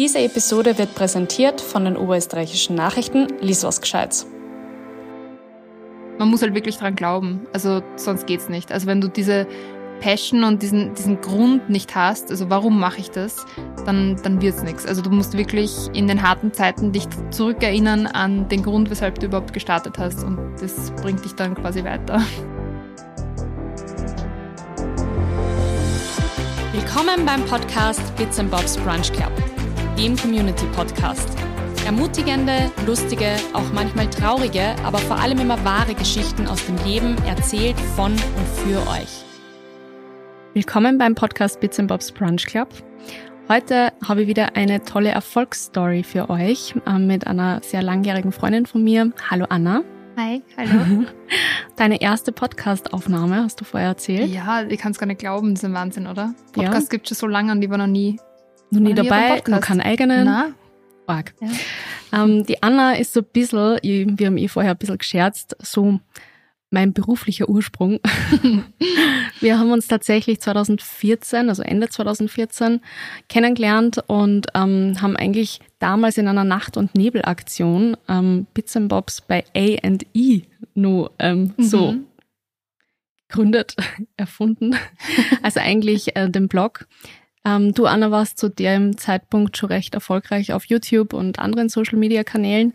[0.00, 3.26] Diese Episode wird präsentiert von den oberösterreichischen Nachrichten.
[3.42, 4.26] Lies was Gescheites.
[6.18, 7.46] Man muss halt wirklich dran glauben.
[7.52, 8.72] Also sonst geht's nicht.
[8.72, 9.46] Also wenn du diese
[10.00, 13.44] Passion und diesen, diesen Grund nicht hast, also warum mache ich das,
[13.84, 14.86] dann, dann wird's nichts.
[14.86, 19.26] Also du musst wirklich in den harten Zeiten dich zurückerinnern an den Grund, weshalb du
[19.26, 22.22] überhaupt gestartet hast und das bringt dich dann quasi weiter.
[26.72, 29.32] Willkommen beim Podcast Bits and Bobs Brunch Club
[30.00, 31.28] dem Community Podcast.
[31.84, 37.78] Ermutigende, lustige, auch manchmal traurige, aber vor allem immer wahre Geschichten aus dem Leben erzählt
[37.96, 39.22] von und für euch.
[40.54, 42.68] Willkommen beim Podcast Bits and Bobs Brunch Club.
[43.50, 48.64] Heute habe ich wieder eine tolle Erfolgsstory für euch äh, mit einer sehr langjährigen Freundin
[48.64, 49.12] von mir.
[49.30, 49.82] Hallo Anna.
[50.16, 51.04] Hi, hallo.
[51.76, 54.30] Deine erste Podcast-Aufnahme hast du vorher erzählt.
[54.30, 56.32] Ja, ich kann es gar nicht glauben, das ist ein Wahnsinn, oder?
[56.52, 56.88] Podcast ja.
[56.88, 58.18] gibt es schon so lange und die war noch nie
[58.70, 60.54] noch nie dabei, noch keinen eigenen.
[61.06, 61.34] Arg.
[61.40, 62.24] Ja.
[62.24, 66.00] Ähm, die Anna ist so ein bisschen, wir haben eh vorher ein bisschen gescherzt, so
[66.70, 67.98] mein beruflicher Ursprung.
[69.40, 72.80] wir haben uns tatsächlich 2014, also Ende 2014,
[73.28, 79.20] kennengelernt und ähm, haben eigentlich damals in einer Nacht- und Nebelaktion ähm, Bits and Bobs
[79.20, 80.42] bei A&E
[80.74, 81.62] nur ähm, mhm.
[81.62, 81.96] so
[83.28, 83.74] gegründet,
[84.16, 84.76] erfunden.
[85.42, 86.86] Also eigentlich äh, den Blog.
[87.44, 92.74] Ähm, du, Anna, warst zu dem Zeitpunkt schon recht erfolgreich auf YouTube und anderen Social-Media-Kanälen.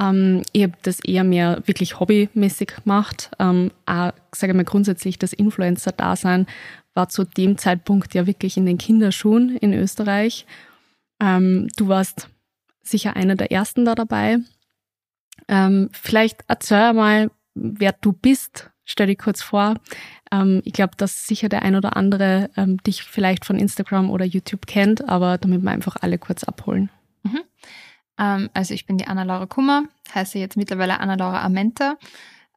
[0.00, 3.30] Ähm, ich habe das eher mehr wirklich hobbymäßig gemacht.
[3.38, 6.46] Ähm, auch, sage ich mal, grundsätzlich das Influencer-Dasein
[6.94, 10.44] war zu dem Zeitpunkt ja wirklich in den Kinderschuhen in Österreich.
[11.20, 12.28] Ähm, du warst
[12.82, 14.38] sicher einer der Ersten da dabei.
[15.46, 18.70] Ähm, vielleicht erzähl mal, wer du bist.
[18.84, 19.74] Stell dich kurz vor.
[20.32, 24.24] Ähm, ich glaube, dass sicher der ein oder andere ähm, dich vielleicht von Instagram oder
[24.24, 26.90] YouTube kennt, aber damit wir einfach alle kurz abholen.
[27.22, 27.40] Mhm.
[28.18, 31.96] Ähm, also ich bin die Anna-Laura Kummer, heiße jetzt mittlerweile Anna-Laura Amenta.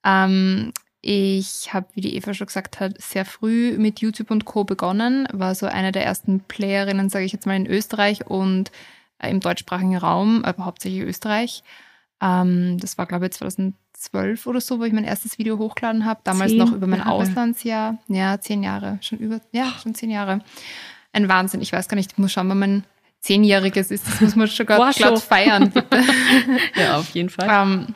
[0.04, 0.74] Ähm,
[1.06, 4.64] ich habe, wie die Eva schon gesagt hat, sehr früh mit YouTube und Co.
[4.64, 8.72] begonnen, war so eine der ersten Playerinnen, sage ich jetzt mal, in Österreich und
[9.20, 11.64] äh, im deutschsprachigen Raum, aber hauptsächlich Österreich.
[12.22, 16.06] Ähm, das war, glaube ich, 2000 zwölf oder so, wo ich mein erstes Video hochgeladen
[16.06, 16.20] habe.
[16.24, 17.12] Damals zehn noch über mein Jahre.
[17.12, 17.98] Auslandsjahr.
[18.08, 19.00] Ja, zehn Jahre.
[19.02, 20.42] Schon über, ja, schon zehn Jahre.
[21.14, 21.62] Ein Wahnsinn.
[21.62, 22.84] Ich weiß gar nicht, ich muss schauen, wann mein
[23.20, 24.06] Zehnjähriges ist.
[24.08, 26.04] Das muss man schon gerade feiern, bitte.
[26.76, 27.48] ja, auf jeden Fall.
[27.50, 27.96] Ähm,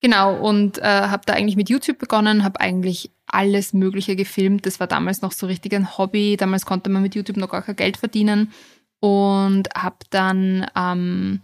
[0.00, 4.66] genau, und äh, habe da eigentlich mit YouTube begonnen, habe eigentlich alles Mögliche gefilmt.
[4.66, 6.36] Das war damals noch so richtig ein Hobby.
[6.36, 8.52] Damals konnte man mit YouTube noch gar kein Geld verdienen.
[9.00, 11.40] Und habe dann ähm,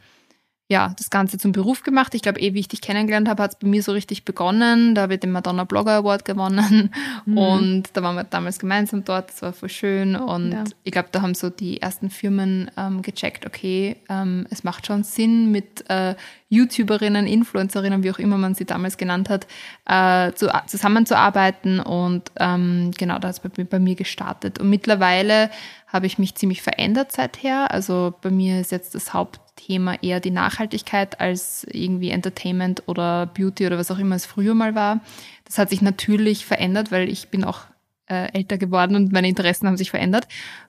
[0.69, 2.15] ja, das Ganze zum Beruf gemacht.
[2.15, 4.95] Ich glaube, eh wie ich dich kennengelernt habe, hat es bei mir so richtig begonnen.
[4.95, 6.91] Da habe ich den Madonna Blogger Award gewonnen
[7.27, 7.37] mhm.
[7.37, 9.29] und da waren wir damals gemeinsam dort.
[9.29, 10.65] Das war voll schön und ja.
[10.83, 15.05] ich glaube, da haben so die ersten Firmen ähm, gecheckt, okay, ähm, es macht schon
[15.05, 16.15] Sinn mit äh,
[16.49, 19.47] YouTuberinnen, Influencerinnen, wie auch immer man sie damals genannt hat,
[19.87, 24.59] äh, zu, zusammenzuarbeiten und ähm, genau, da hat es bei, bei mir gestartet.
[24.61, 25.51] Und mittlerweile
[25.89, 27.71] habe ich mich ziemlich verändert seither.
[27.71, 33.27] Also bei mir ist jetzt das Haupt Thema eher die Nachhaltigkeit als irgendwie Entertainment oder
[33.27, 35.01] Beauty oder was auch immer es früher mal war.
[35.45, 37.61] Das hat sich natürlich verändert, weil ich bin auch
[38.07, 40.27] äh, älter geworden und meine Interessen haben sich verändert.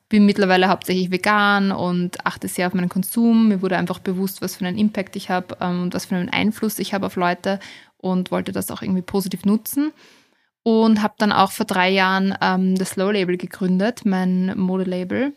[0.08, 3.48] Bin mittlerweile hauptsächlich vegan und achte sehr auf meinen Konsum.
[3.50, 6.30] Mir wurde einfach bewusst, was für einen Impact ich habe ähm, und was für einen
[6.30, 7.60] Einfluss ich habe auf Leute
[7.98, 9.92] und wollte das auch irgendwie positiv nutzen.
[10.64, 15.34] Und habe dann auch vor drei Jahren ähm, das Slow Label gegründet, mein Modelabel,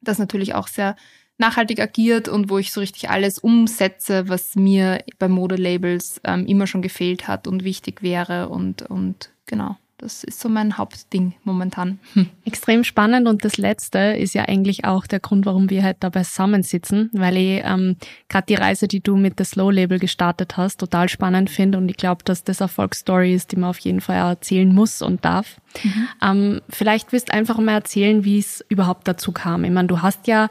[0.00, 0.94] das natürlich auch sehr
[1.38, 6.66] nachhaltig agiert und wo ich so richtig alles umsetze, was mir bei Modelabels ähm, immer
[6.66, 9.76] schon gefehlt hat und wichtig wäre und, und genau.
[10.00, 11.98] Das ist so mein Hauptding momentan.
[12.14, 12.28] Hm.
[12.44, 16.22] Extrem spannend und das Letzte ist ja eigentlich auch der Grund, warum wir halt dabei
[16.22, 17.96] zusammensitzen, weil ich ähm,
[18.28, 21.88] gerade die Reise, die du mit der Slow Label gestartet hast, total spannend finde und
[21.88, 25.60] ich glaube, dass das Erfolgsstory ist, die man auf jeden Fall erzählen muss und darf.
[25.82, 26.08] Mhm.
[26.22, 29.64] Ähm, vielleicht willst du einfach mal erzählen, wie es überhaupt dazu kam.
[29.64, 30.48] Ich meine, du hast ja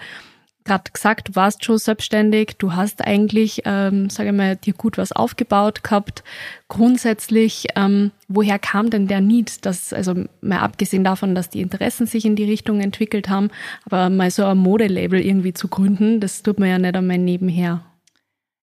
[0.67, 4.97] gerade gesagt, du warst schon selbstständig, du hast eigentlich, ähm, sage ich mal, dir gut
[4.97, 6.23] was aufgebaut gehabt.
[6.67, 12.05] Grundsätzlich, ähm, woher kam denn der Need, dass, also mal abgesehen davon, dass die Interessen
[12.05, 13.49] sich in die Richtung entwickelt haben,
[13.85, 17.83] aber mal so ein Modelabel irgendwie zu gründen, das tut man ja nicht einmal nebenher.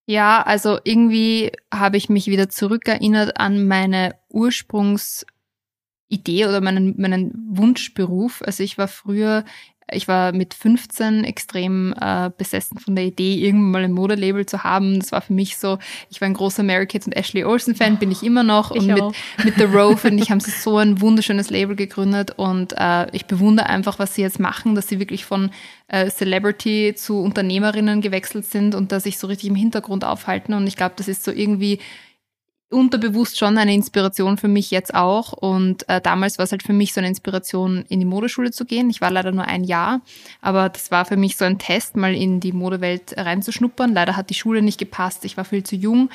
[0.06, 5.24] Ja, also irgendwie habe ich mich wieder zurückerinnert an meine Ursprungs-
[6.08, 8.42] Idee oder meinen, meinen Wunschberuf.
[8.42, 9.44] Also ich war früher
[9.90, 14.64] Ich war mit 15 extrem äh, besessen von der Idee, irgendwann mal ein Modelabel zu
[14.64, 14.98] haben.
[14.98, 15.78] Das war für mich so,
[16.10, 18.70] ich war ein großer Mary Kate und Ashley Olsen Fan, bin ich immer noch.
[18.70, 19.04] Ich und mit,
[19.44, 23.26] mit The Row, finde ich, haben sie so ein wunderschönes Label gegründet und äh, ich
[23.26, 25.50] bewundere einfach, was sie jetzt machen, dass sie wirklich von
[25.88, 30.54] äh, Celebrity zu Unternehmerinnen gewechselt sind und da sich so richtig im Hintergrund aufhalten.
[30.54, 31.78] Und ich glaube, das ist so irgendwie
[32.70, 35.32] unterbewusst schon eine Inspiration für mich jetzt auch.
[35.32, 38.64] Und äh, damals war es halt für mich so eine Inspiration, in die Modeschule zu
[38.64, 38.90] gehen.
[38.90, 40.00] Ich war leider nur ein Jahr,
[40.40, 43.92] aber das war für mich so ein Test, mal in die Modewelt reinzuschnuppern.
[43.92, 46.10] Leider hat die Schule nicht gepasst, ich war viel zu jung.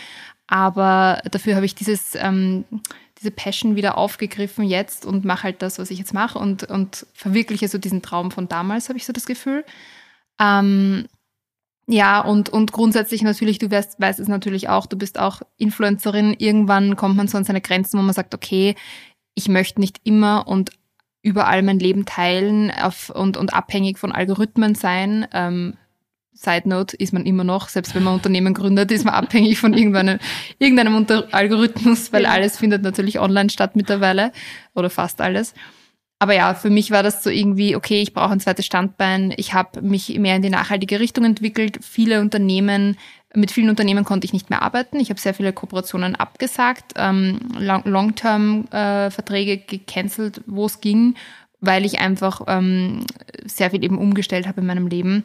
[0.48, 2.66] Aber dafür habe ich dieses, ähm,
[3.20, 7.06] diese Passion wieder aufgegriffen jetzt und mache halt das, was ich jetzt mache und, und
[7.14, 9.64] verwirkliche so diesen Traum von damals, habe ich so das Gefühl.
[10.40, 11.08] Ähm,
[11.92, 16.36] ja, und, und grundsätzlich natürlich, du weißt, weißt es natürlich auch, du bist auch Influencerin.
[16.38, 18.76] Irgendwann kommt man so an seine Grenzen, wo man sagt, okay,
[19.34, 20.70] ich möchte nicht immer und
[21.24, 25.28] überall mein Leben teilen auf, und, und abhängig von Algorithmen sein.
[25.34, 25.78] Ähm,
[26.32, 29.74] Side Note ist man immer noch, selbst wenn man Unternehmen gründet, ist man abhängig von
[29.74, 30.20] irgendeinem,
[30.60, 32.30] irgendeinem Algorithmus, weil ja.
[32.30, 34.32] alles findet natürlich online statt mittlerweile
[34.76, 35.56] oder fast alles.
[36.22, 39.34] Aber ja, für mich war das so irgendwie, okay, ich brauche ein zweites Standbein.
[39.38, 41.80] Ich habe mich mehr in die nachhaltige Richtung entwickelt.
[41.82, 42.98] Viele Unternehmen,
[43.34, 45.00] mit vielen Unternehmen konnte ich nicht mehr arbeiten.
[45.00, 51.16] Ich habe sehr viele Kooperationen abgesagt, ähm, Long-Term-Verträge äh, gecancelt, wo es ging,
[51.62, 53.06] weil ich einfach ähm,
[53.46, 55.24] sehr viel eben umgestellt habe in meinem Leben.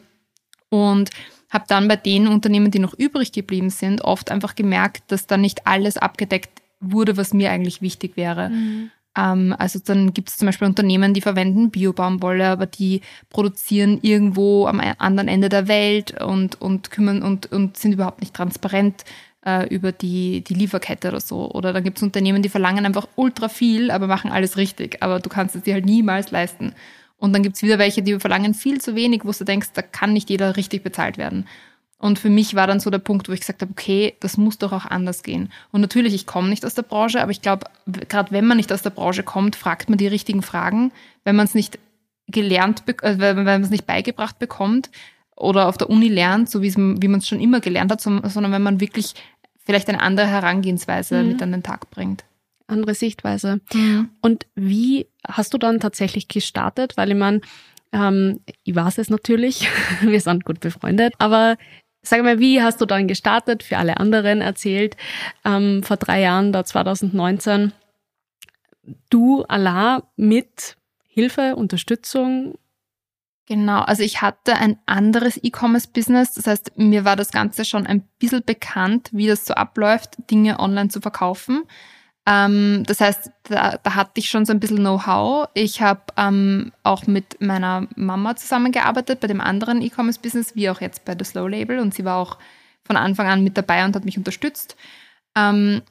[0.69, 1.09] Und
[1.49, 5.35] habe dann bei den Unternehmen, die noch übrig geblieben sind, oft einfach gemerkt, dass da
[5.35, 8.49] nicht alles abgedeckt wurde, was mir eigentlich wichtig wäre.
[8.49, 8.91] Mhm.
[9.17, 14.67] Ähm, also dann gibt es zum Beispiel Unternehmen, die verwenden Biobaumwolle, aber die produzieren irgendwo
[14.67, 19.03] am anderen Ende der Welt und, und kümmern und, und sind überhaupt nicht transparent
[19.45, 21.49] äh, über die, die Lieferkette oder so.
[21.51, 25.01] Oder dann gibt es Unternehmen, die verlangen einfach ultra viel, aber machen alles richtig.
[25.01, 26.73] Aber du kannst es dir halt niemals leisten.
[27.17, 29.81] Und dann gibt es wieder welche, die verlangen viel zu wenig, wo du denkst, da
[29.81, 31.47] kann nicht jeder richtig bezahlt werden.
[32.05, 34.59] Und für mich war dann so der Punkt, wo ich gesagt habe, okay, das muss
[34.59, 35.51] doch auch anders gehen.
[35.71, 38.71] Und natürlich, ich komme nicht aus der Branche, aber ich glaube, gerade wenn man nicht
[38.71, 40.91] aus der Branche kommt, fragt man die richtigen Fragen.
[41.23, 41.79] Wenn man es nicht
[42.27, 44.91] gelernt, äh, wenn man es nicht beigebracht bekommt
[45.35, 48.61] oder auf der Uni lernt, so wie man es schon immer gelernt hat, sondern wenn
[48.61, 49.15] man wirklich
[49.65, 51.27] vielleicht eine andere Herangehensweise mhm.
[51.29, 52.23] mit an den Tag bringt.
[52.67, 53.61] Andere Sichtweise.
[53.73, 54.09] Mhm.
[54.21, 56.97] Und wie hast du dann tatsächlich gestartet?
[56.97, 57.41] Weil ich meine,
[57.91, 59.67] ähm, ich weiß es natürlich,
[60.01, 61.57] wir sind gut befreundet, aber
[62.05, 63.63] Sag mal, wie hast du dann gestartet?
[63.63, 64.95] Für alle anderen erzählt,
[65.43, 67.73] ähm, vor drei Jahren, da 2019,
[69.09, 72.59] du Allah mit Hilfe, Unterstützung.
[73.47, 78.01] Genau, also ich hatte ein anderes E-Commerce-Business, das heißt, mir war das Ganze schon ein
[78.19, 81.63] bisschen bekannt, wie das so abläuft, Dinge online zu verkaufen.
[82.27, 85.47] Ähm, das heißt, da, da hatte ich schon so ein bisschen Know-how.
[85.53, 91.05] Ich habe ähm, auch mit meiner Mama zusammengearbeitet bei dem anderen E-Commerce-Business, wie auch jetzt
[91.05, 91.79] bei The Slow Label.
[91.79, 92.37] Und sie war auch
[92.83, 94.75] von Anfang an mit dabei und hat mich unterstützt.
[95.35, 95.81] Ähm,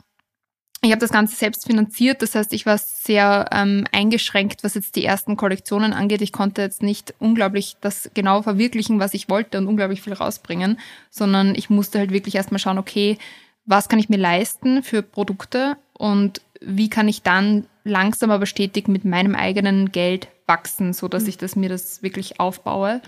[0.84, 4.96] ich habe das Ganze selbst finanziert, das heißt, ich war sehr ähm, eingeschränkt, was jetzt
[4.96, 6.20] die ersten Kollektionen angeht.
[6.20, 10.78] Ich konnte jetzt nicht unglaublich das genau verwirklichen, was ich wollte und unglaublich viel rausbringen,
[11.10, 13.16] sondern ich musste halt wirklich erstmal schauen, okay,
[13.66, 18.88] was kann ich mir leisten für Produkte und wie kann ich dann langsam aber stetig
[18.88, 21.28] mit meinem eigenen Geld wachsen, so dass mhm.
[21.30, 23.00] ich das mir das wirklich aufbaue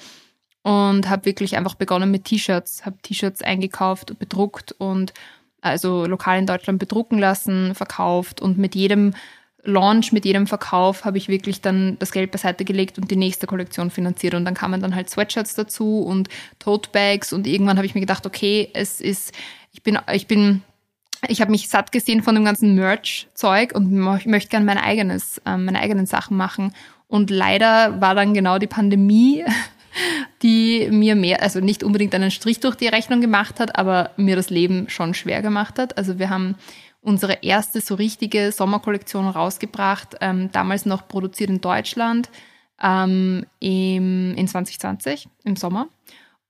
[0.62, 5.14] und habe wirklich einfach begonnen mit T-Shirts, habe T-Shirts eingekauft, bedruckt und
[5.60, 9.14] also lokal in Deutschland bedrucken lassen, verkauft und mit jedem
[9.66, 13.46] Launch, mit jedem Verkauf habe ich wirklich dann das Geld beiseite gelegt und die nächste
[13.46, 14.34] Kollektion finanziert.
[14.34, 18.00] Und dann kamen dann halt Sweatshirts dazu und Tote Bags und irgendwann habe ich mir
[18.00, 19.32] gedacht, okay, es ist,
[19.76, 20.62] ich bin, ich bin
[21.28, 25.56] ich habe mich satt gesehen von dem ganzen Merch-Zeug und möchte gerne mein eigenes, äh,
[25.56, 26.72] meine eigenen Sachen machen.
[27.08, 29.44] Und leider war dann genau die Pandemie,
[30.42, 34.36] die mir mehr, also nicht unbedingt einen Strich durch die Rechnung gemacht hat, aber mir
[34.36, 35.96] das Leben schon schwer gemacht hat.
[35.98, 36.56] Also wir haben
[37.00, 42.30] unsere erste so richtige Sommerkollektion rausgebracht, ähm, damals noch produziert in Deutschland
[42.82, 45.88] ähm, im, in 2020 im Sommer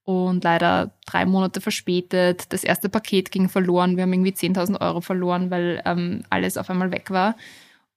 [0.07, 2.53] und leider drei Monate verspätet.
[2.53, 3.97] Das erste Paket ging verloren.
[3.97, 7.35] Wir haben irgendwie 10.000 Euro verloren, weil ähm, alles auf einmal weg war.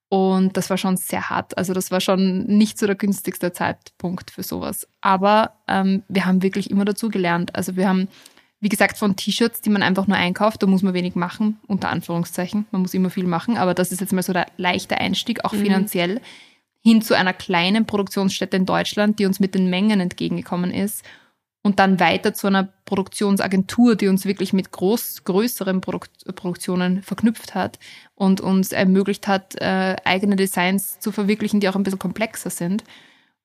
[0.09, 1.57] Und das war schon sehr hart.
[1.57, 4.89] Also das war schon nicht so der günstigste Zeitpunkt für sowas.
[5.01, 7.55] Aber ähm, wir haben wirklich immer dazu gelernt.
[7.55, 8.09] Also wir haben,
[8.59, 11.91] wie gesagt, von T-Shirts, die man einfach nur einkauft, da muss man wenig machen, unter
[11.91, 12.67] Anführungszeichen.
[12.73, 15.53] Man muss immer viel machen, aber das ist jetzt mal so der leichte Einstieg, auch
[15.53, 15.61] mhm.
[15.63, 16.21] finanziell,
[16.83, 21.05] hin zu einer kleinen Produktionsstätte in Deutschland, die uns mit den Mengen entgegengekommen ist
[21.63, 27.55] und dann weiter zu einer Produktionsagentur, die uns wirklich mit groß, größeren Produkt, Produktionen verknüpft
[27.55, 27.79] hat
[28.15, 32.85] und uns ermöglicht hat, äh, eigene Designs zu verwirklichen, die auch ein bisschen komplexer sind.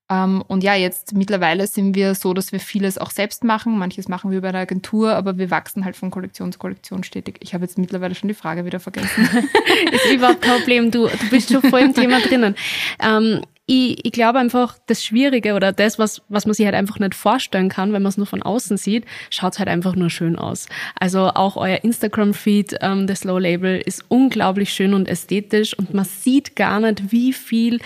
[0.10, 3.78] Ähm, und ja, jetzt mittlerweile sind wir so, dass wir vieles auch selbst machen.
[3.78, 7.38] Manches machen wir bei einer Agentur, aber wir wachsen halt von Kollektion zu Kollektion stetig.
[7.42, 9.28] Ich habe jetzt mittlerweile schon die Frage wieder vergessen.
[9.92, 10.92] ist überhaupt kein Problem.
[10.92, 12.56] Du, du bist schon voll im Thema drinnen.
[13.00, 17.00] Ähm, ich, ich glaube einfach, das Schwierige oder das, was, was man sich halt einfach
[17.00, 20.36] nicht vorstellen kann, wenn man es nur von außen sieht, schaut halt einfach nur schön
[20.36, 20.68] aus.
[21.00, 26.06] Also auch euer Instagram-Feed, ähm, das Slow Label, ist unglaublich schön und ästhetisch und man
[26.06, 27.80] sieht gar nicht, wie viel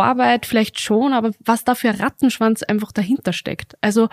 [0.00, 3.76] Arbeit vielleicht schon, aber was da für Rattenschwanz einfach dahinter steckt.
[3.80, 4.08] Also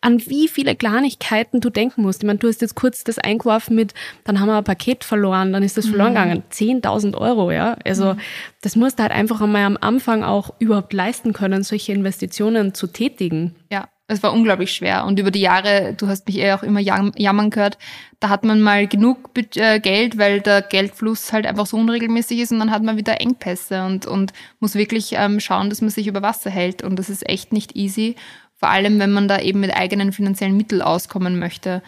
[0.00, 2.22] an wie viele Kleinigkeiten du denken musst.
[2.22, 5.52] Ich meine, du hast jetzt kurz das eingeworfen mit, dann haben wir ein Paket verloren,
[5.52, 6.16] dann ist das verloren mhm.
[6.16, 6.42] gegangen.
[6.52, 7.76] 10.000 Euro, ja.
[7.84, 8.20] Also mhm.
[8.60, 12.86] das musst du halt einfach einmal am Anfang auch überhaupt leisten können, solche Investitionen zu
[12.86, 13.54] tätigen.
[13.70, 15.04] Ja, es war unglaublich schwer.
[15.04, 17.78] Und über die Jahre, du hast mich eher auch immer jammern gehört,
[18.20, 22.52] da hat man mal genug äh, Geld, weil der Geldfluss halt einfach so unregelmäßig ist
[22.52, 26.06] und dann hat man wieder Engpässe und, und muss wirklich ähm, schauen, dass man sich
[26.06, 26.82] über Wasser hält.
[26.82, 28.16] Und das ist echt nicht easy.
[28.54, 31.82] Vor allem, wenn man da eben mit eigenen finanziellen Mitteln auskommen möchte.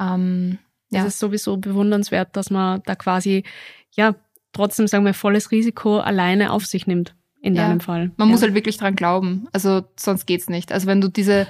[0.00, 0.58] Ähm,
[0.90, 1.00] ja.
[1.00, 3.44] Es ist sowieso bewundernswert, dass man da quasi,
[3.94, 4.14] ja,
[4.52, 7.66] trotzdem, sagen wir, volles Risiko alleine auf sich nimmt in ja.
[7.66, 8.12] deinem Fall.
[8.16, 8.32] Man ja.
[8.32, 9.48] muss halt wirklich dran glauben.
[9.52, 10.72] Also sonst geht's nicht.
[10.72, 11.46] Also wenn du diese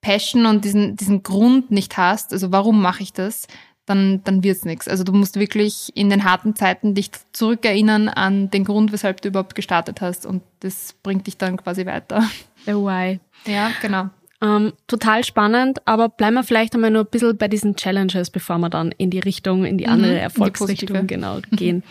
[0.00, 3.46] Passion und diesen, diesen Grund nicht hast, also warum mache ich das,
[3.86, 4.88] dann, dann wird's nichts.
[4.88, 9.28] Also du musst wirklich in den harten Zeiten dich zurückerinnern an den Grund, weshalb du
[9.28, 10.24] überhaupt gestartet hast.
[10.24, 12.24] Und das bringt dich dann quasi weiter.
[12.64, 13.20] The why.
[13.46, 14.08] Ja, genau.
[14.42, 18.58] Ähm, total spannend, aber bleiben wir vielleicht einmal nur ein bisschen bei diesen Challenges, bevor
[18.58, 21.82] wir dann in die Richtung, in die andere mhm, Erfolgsrichtung genau gehen.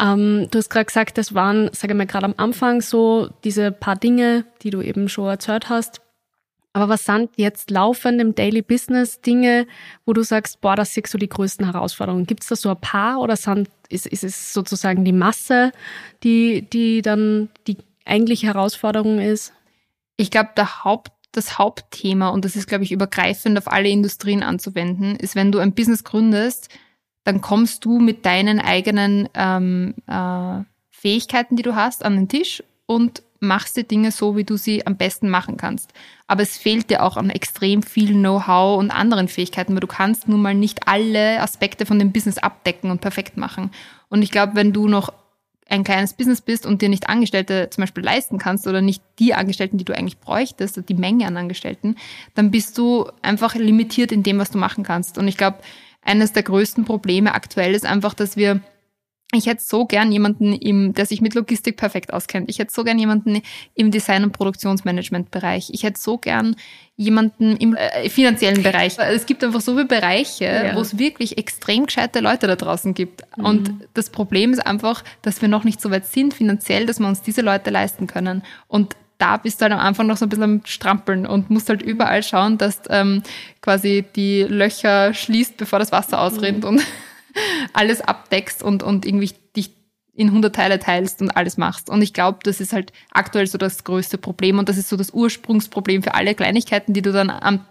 [0.00, 3.70] ähm, du hast gerade gesagt, das waren, sage ich mal, gerade am Anfang so diese
[3.70, 6.00] paar Dinge, die du eben schon erzählt hast.
[6.76, 9.68] Aber was sind jetzt laufend im Daily Business Dinge,
[10.04, 12.26] wo du sagst, boah, das sind so die größten Herausforderungen?
[12.26, 15.70] Gibt es da so ein paar oder sind, ist, ist es sozusagen die Masse,
[16.24, 19.52] die, die dann die eigentliche Herausforderung ist?
[20.16, 24.42] Ich glaube, der Haupt das Hauptthema, und das ist, glaube ich, übergreifend auf alle Industrien
[24.42, 26.68] anzuwenden, ist, wenn du ein Business gründest,
[27.24, 32.62] dann kommst du mit deinen eigenen ähm, äh, Fähigkeiten, die du hast, an den Tisch
[32.86, 35.92] und machst die Dinge so, wie du sie am besten machen kannst.
[36.26, 40.28] Aber es fehlt dir auch an extrem viel Know-how und anderen Fähigkeiten, weil du kannst
[40.28, 43.70] nun mal nicht alle Aspekte von dem Business abdecken und perfekt machen.
[44.08, 45.12] Und ich glaube, wenn du noch
[45.68, 49.34] ein kleines Business bist und dir nicht Angestellte zum Beispiel leisten kannst oder nicht die
[49.34, 51.96] Angestellten, die du eigentlich bräuchtest, die Menge an Angestellten,
[52.34, 55.16] dann bist du einfach limitiert in dem, was du machen kannst.
[55.16, 55.58] Und ich glaube,
[56.02, 58.60] eines der größten Probleme aktuell ist einfach, dass wir
[59.32, 62.48] ich hätte so gern jemanden, im, der sich mit Logistik perfekt auskennt.
[62.48, 63.42] Ich hätte so gern jemanden
[63.74, 65.70] im Design- und Produktionsmanagement-Bereich.
[65.72, 66.56] Ich hätte so gern
[66.96, 68.96] jemanden im äh, finanziellen Bereich.
[68.98, 70.76] Es gibt einfach so viele Bereiche, ja.
[70.76, 73.22] wo es wirklich extrem gescheite Leute da draußen gibt.
[73.36, 73.44] Mhm.
[73.44, 77.08] Und das Problem ist einfach, dass wir noch nicht so weit sind finanziell, dass wir
[77.08, 78.42] uns diese Leute leisten können.
[78.68, 81.68] Und da bist du halt am Anfang noch so ein bisschen am Strampeln und musst
[81.68, 83.22] halt überall schauen, dass ähm,
[83.60, 86.68] quasi die Löcher schließt, bevor das Wasser ausrinnt mhm.
[86.68, 86.82] und
[87.72, 89.70] alles abdeckst und, und irgendwie dich
[90.14, 91.90] in 100 Teile teilst und alles machst.
[91.90, 94.96] Und ich glaube, das ist halt aktuell so das größte Problem und das ist so
[94.96, 97.66] das Ursprungsproblem für alle Kleinigkeiten, die du dann am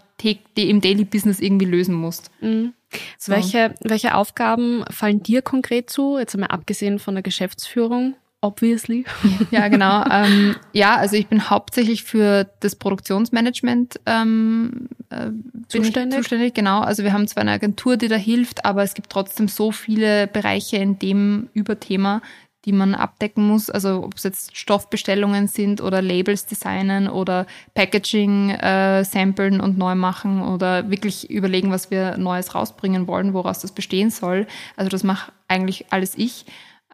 [0.56, 2.30] im Daily Business irgendwie lösen musst.
[2.40, 2.72] Mhm.
[3.18, 3.32] So.
[3.32, 8.14] Welche, welche Aufgaben fallen dir konkret zu, jetzt einmal abgesehen von der Geschäftsführung?
[8.44, 9.06] Obviously.
[9.50, 10.04] Ja, genau.
[10.10, 15.30] ähm, ja, also ich bin hauptsächlich für das Produktionsmanagement ähm, äh,
[15.68, 16.18] zuständig.
[16.18, 16.52] zuständig.
[16.52, 16.80] Genau.
[16.80, 20.26] Also wir haben zwar eine Agentur, die da hilft, aber es gibt trotzdem so viele
[20.26, 22.20] Bereiche in dem Überthema,
[22.66, 23.70] die man abdecken muss.
[23.70, 29.94] Also ob es jetzt Stoffbestellungen sind oder Labels designen oder Packaging äh, samplen und neu
[29.94, 34.46] machen oder wirklich überlegen, was wir Neues rausbringen wollen, woraus das bestehen soll.
[34.76, 36.44] Also das mache eigentlich alles ich.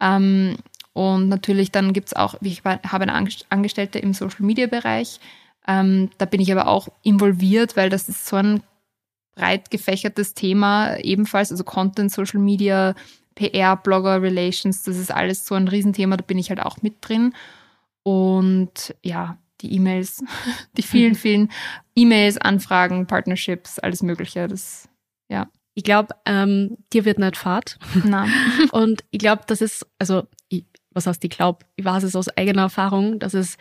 [0.01, 0.55] Ähm,
[0.93, 5.19] und natürlich dann gibt's auch, ich habe eine Angestellte im Social-Media-Bereich.
[5.67, 8.63] Ähm, da bin ich aber auch involviert, weil das ist so ein
[9.35, 12.95] breit gefächertes Thema ebenfalls, also Content, Social Media,
[13.35, 16.95] PR, Blogger, Relations, das ist alles so ein Riesenthema, da bin ich halt auch mit
[17.01, 17.33] drin.
[18.03, 20.23] Und ja, die E-Mails,
[20.77, 21.51] die vielen, vielen
[21.95, 24.89] E-Mails, Anfragen, Partnerships, alles Mögliche, das,
[25.29, 25.47] ja.
[25.73, 27.79] Ich glaube, ähm, dir wird nicht Fahrt.
[28.03, 28.29] Nein.
[28.73, 32.29] Und ich glaube, das ist, also ich, was heißt, ich glaube, ich weiß es aus
[32.37, 33.57] eigener Erfahrung, dass es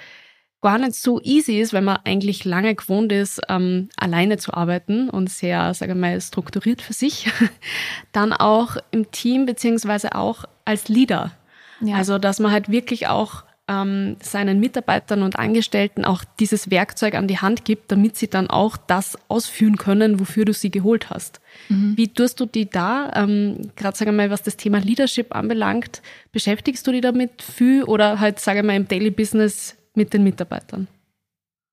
[0.60, 5.08] gar nicht so easy ist, wenn man eigentlich lange gewohnt ist, ähm, alleine zu arbeiten
[5.08, 7.30] und sehr, sage ich mal, strukturiert für sich,
[8.12, 11.32] dann auch im Team beziehungsweise auch als Leader.
[11.80, 11.96] Ja.
[11.96, 17.28] Also, dass man halt wirklich auch ähm, seinen Mitarbeitern und Angestellten auch dieses Werkzeug an
[17.28, 21.40] die Hand gibt, damit sie dann auch das ausführen können, wofür du sie geholt hast.
[21.68, 21.96] Mhm.
[21.96, 23.12] Wie tust du die da?
[23.14, 27.84] Ähm, Gerade sagen wir mal, was das Thema Leadership anbelangt, beschäftigst du dich damit viel
[27.84, 30.88] oder halt, sage ich mal, im Daily Business mit den Mitarbeitern?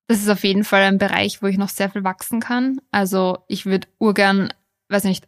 [0.08, 2.80] Das ist auf jeden Fall ein Bereich, wo ich noch sehr viel wachsen kann.
[2.92, 4.54] Also ich würde urgern,
[4.90, 5.28] weiß nicht,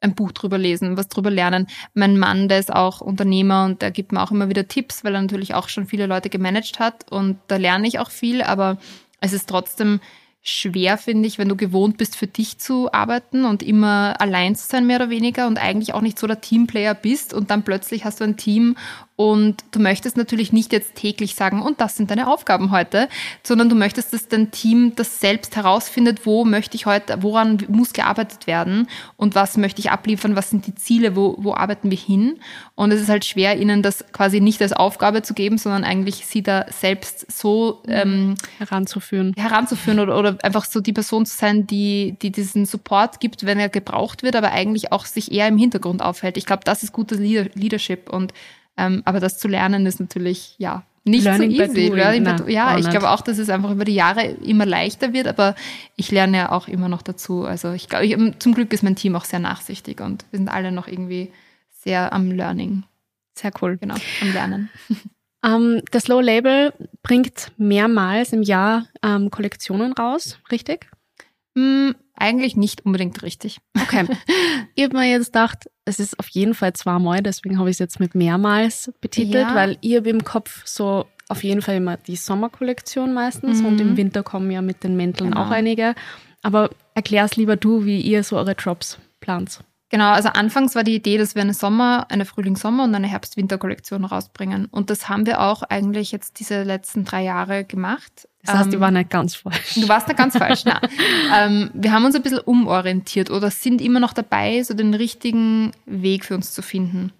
[0.00, 1.66] ein Buch drüber lesen, was drüber lernen.
[1.94, 5.14] Mein Mann, der ist auch Unternehmer und der gibt mir auch immer wieder Tipps, weil
[5.14, 8.78] er natürlich auch schon viele Leute gemanagt hat und da lerne ich auch viel, aber
[9.20, 10.00] es ist trotzdem
[10.42, 14.66] schwer, finde ich, wenn du gewohnt bist, für dich zu arbeiten und immer allein zu
[14.66, 18.04] sein, mehr oder weniger, und eigentlich auch nicht so der Teamplayer bist und dann plötzlich
[18.04, 18.76] hast du ein Team
[19.20, 23.06] und du möchtest natürlich nicht jetzt täglich sagen, und das sind deine Aufgaben heute,
[23.42, 27.92] sondern du möchtest, dass dein Team das selbst herausfindet, wo möchte ich heute, woran muss
[27.92, 31.98] gearbeitet werden und was möchte ich abliefern, was sind die Ziele, wo, wo arbeiten wir
[31.98, 32.40] hin.
[32.76, 36.24] Und es ist halt schwer, ihnen das quasi nicht als Aufgabe zu geben, sondern eigentlich
[36.24, 39.34] sie da selbst so ähm, heranzuführen.
[39.36, 43.58] Heranzuführen oder, oder einfach so die Person zu sein, die, die diesen Support gibt, wenn
[43.58, 46.38] er gebraucht wird, aber eigentlich auch sich eher im Hintergrund aufhält.
[46.38, 48.32] Ich glaube, das ist gutes Leadership und
[48.76, 51.88] ähm, aber das zu lernen ist natürlich, ja, nicht Learning so easy.
[51.88, 55.26] Learning Nein, ja, ich glaube auch, dass es einfach über die Jahre immer leichter wird,
[55.28, 55.54] aber
[55.96, 57.44] ich lerne ja auch immer noch dazu.
[57.44, 60.72] Also ich glaube, zum Glück ist mein Team auch sehr nachsichtig und wir sind alle
[60.72, 61.32] noch irgendwie
[61.70, 62.84] sehr am Learning.
[63.34, 63.78] Sehr cool.
[63.78, 64.70] Genau, am Lernen.
[64.88, 64.98] Um,
[65.44, 70.90] ähm, das Low Label bringt mehrmals im Jahr um, ähm, Kollektionen raus, richtig?
[71.54, 73.58] Mm, eigentlich nicht unbedingt richtig.
[73.80, 74.06] Okay.
[74.74, 77.78] ich habe mir jetzt gedacht, es ist auf jeden Fall zweimal, deswegen habe ich es
[77.78, 79.54] jetzt mit mehrmals betitelt, ja.
[79.54, 83.66] weil ich habe im Kopf so auf jeden Fall immer die Sommerkollektion meistens mhm.
[83.66, 85.46] und im Winter kommen ja mit den Mänteln genau.
[85.46, 85.94] auch einige.
[86.42, 89.60] Aber erklär's lieber du, wie ihr so eure Drops plant.
[89.90, 94.04] Genau, also anfangs war die Idee, dass wir eine Sommer, eine Frühling-Sommer und eine Herbst-Winter-Kollektion
[94.04, 94.66] rausbringen.
[94.66, 98.28] Und das haben wir auch eigentlich jetzt diese letzten drei Jahre gemacht.
[98.42, 99.74] Das heißt, ähm, ich war nicht ganz falsch.
[99.74, 100.80] Du warst nicht ganz falsch, nein.
[101.36, 105.72] ähm, wir haben uns ein bisschen umorientiert oder sind immer noch dabei, so den richtigen
[105.86, 107.12] Weg für uns zu finden.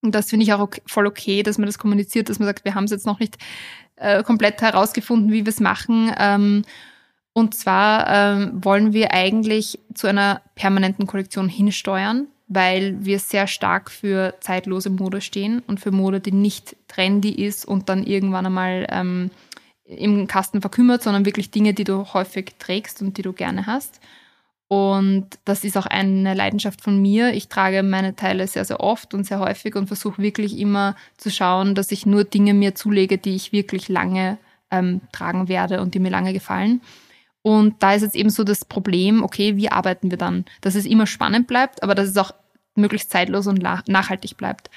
[0.00, 2.64] Und das finde ich auch okay, voll okay, dass man das kommuniziert, dass man sagt,
[2.64, 3.36] wir haben es jetzt noch nicht
[3.96, 6.12] äh, komplett herausgefunden, wie wir es machen.
[6.18, 6.64] Ähm,
[7.32, 13.90] und zwar ähm, wollen wir eigentlich zu einer permanenten Kollektion hinsteuern, weil wir sehr stark
[13.90, 18.86] für zeitlose Mode stehen und für Mode, die nicht trendy ist und dann irgendwann einmal
[18.90, 19.30] ähm,
[19.88, 24.00] im Kasten verkümmert, sondern wirklich Dinge, die du häufig trägst und die du gerne hast.
[24.68, 27.32] Und das ist auch eine Leidenschaft von mir.
[27.32, 31.30] Ich trage meine Teile sehr, sehr oft und sehr häufig und versuche wirklich immer zu
[31.30, 34.36] schauen, dass ich nur Dinge mir zulege, die ich wirklich lange
[34.70, 36.82] ähm, tragen werde und die mir lange gefallen.
[37.40, 40.44] Und da ist jetzt eben so das Problem, okay, wie arbeiten wir dann?
[40.60, 42.32] Dass es immer spannend bleibt, aber dass es auch
[42.74, 44.68] möglichst zeitlos und nachhaltig bleibt.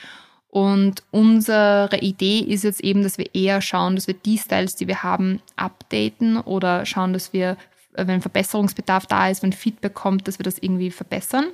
[0.51, 4.87] Und unsere Idee ist jetzt eben, dass wir eher schauen, dass wir die Styles, die
[4.87, 7.55] wir haben, updaten oder schauen, dass wir,
[7.93, 11.45] wenn Verbesserungsbedarf da ist, wenn Feedback kommt, dass wir das irgendwie verbessern.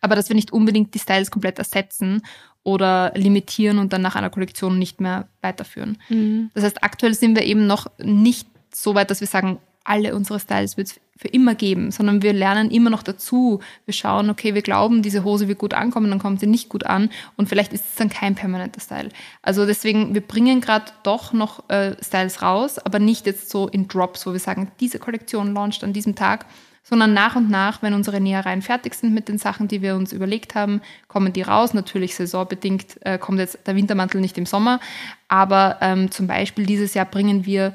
[0.00, 2.22] Aber dass wir nicht unbedingt die Styles komplett ersetzen
[2.64, 5.98] oder limitieren und dann nach einer Kollektion nicht mehr weiterführen.
[6.08, 6.50] Mhm.
[6.54, 10.38] Das heißt, aktuell sind wir eben noch nicht so weit, dass wir sagen, alle unsere
[10.38, 13.60] Styles wird es für immer geben, sondern wir lernen immer noch dazu.
[13.86, 16.86] Wir schauen, okay, wir glauben, diese Hose wird gut ankommen, dann kommt sie nicht gut
[16.86, 19.08] an und vielleicht ist es dann kein permanenter Style.
[19.42, 23.88] Also deswegen, wir bringen gerade doch noch äh, Styles raus, aber nicht jetzt so in
[23.88, 26.46] Drops, wo wir sagen, diese Kollektion launcht an diesem Tag,
[26.84, 30.12] sondern nach und nach, wenn unsere Nähereien fertig sind mit den Sachen, die wir uns
[30.12, 31.74] überlegt haben, kommen die raus.
[31.74, 34.80] Natürlich saisonbedingt äh, kommt jetzt der Wintermantel nicht im Sommer,
[35.26, 37.74] aber ähm, zum Beispiel dieses Jahr bringen wir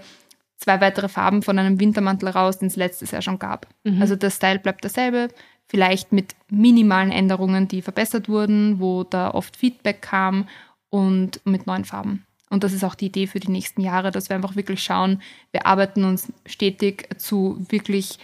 [0.64, 3.68] zwei weitere Farben von einem Wintermantel raus, den es letztes Jahr schon gab.
[3.84, 4.02] Mhm.
[4.02, 5.28] Also der Style bleibt derselbe,
[5.68, 10.48] vielleicht mit minimalen Änderungen, die verbessert wurden, wo da oft Feedback kam
[10.90, 12.26] und mit neuen Farben.
[12.50, 15.22] Und das ist auch die Idee für die nächsten Jahre, dass wir einfach wirklich schauen,
[15.52, 18.20] wir arbeiten uns stetig zu wirklich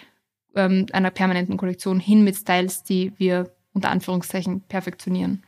[0.55, 5.43] ähm, einer permanenten Kollektion hin mit Styles, die wir unter Anführungszeichen perfektionieren.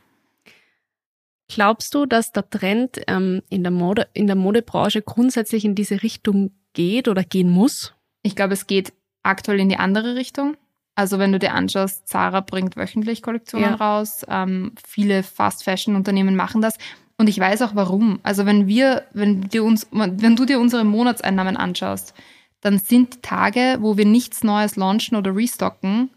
[1.48, 6.02] Glaubst du, dass der Trend ähm, in, der Mode, in der Modebranche grundsätzlich in diese
[6.02, 7.94] Richtung geht oder gehen muss?
[8.22, 10.56] Ich glaube, es geht aktuell in die andere Richtung.
[10.94, 13.74] Also wenn du dir anschaust, Zara bringt wöchentlich Kollektionen ja.
[13.76, 16.76] raus, ähm, viele Fast-Fashion-Unternehmen machen das.
[17.16, 18.20] Und ich weiß auch warum.
[18.22, 22.14] Also wenn wir, wenn wir uns, wenn du dir unsere Monatseinnahmen anschaust,
[22.60, 26.10] dann sind die Tage, wo wir nichts Neues launchen oder restocken,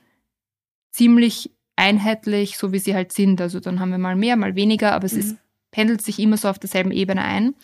[0.91, 3.39] ziemlich einheitlich, so wie sie halt sind.
[3.39, 5.19] Also dann haben wir mal mehr, mal weniger, aber es mhm.
[5.19, 5.37] ist,
[5.71, 7.55] pendelt sich immer so auf derselben Ebene ein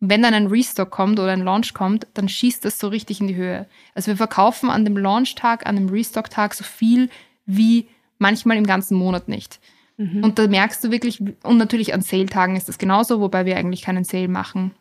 [0.00, 3.28] wenn dann ein Restock kommt oder ein Launch kommt, dann schießt das so richtig in
[3.28, 3.66] die Höhe.
[3.94, 7.10] Also wir verkaufen an dem Launch-Tag, an dem Restock-Tag so viel
[7.44, 7.86] wie
[8.18, 9.60] manchmal im ganzen Monat nicht.
[9.98, 10.24] Mhm.
[10.24, 13.82] Und da merkst du wirklich, und natürlich an Sale-Tagen ist das genauso, wobei wir eigentlich
[13.82, 14.72] keinen Sale machen.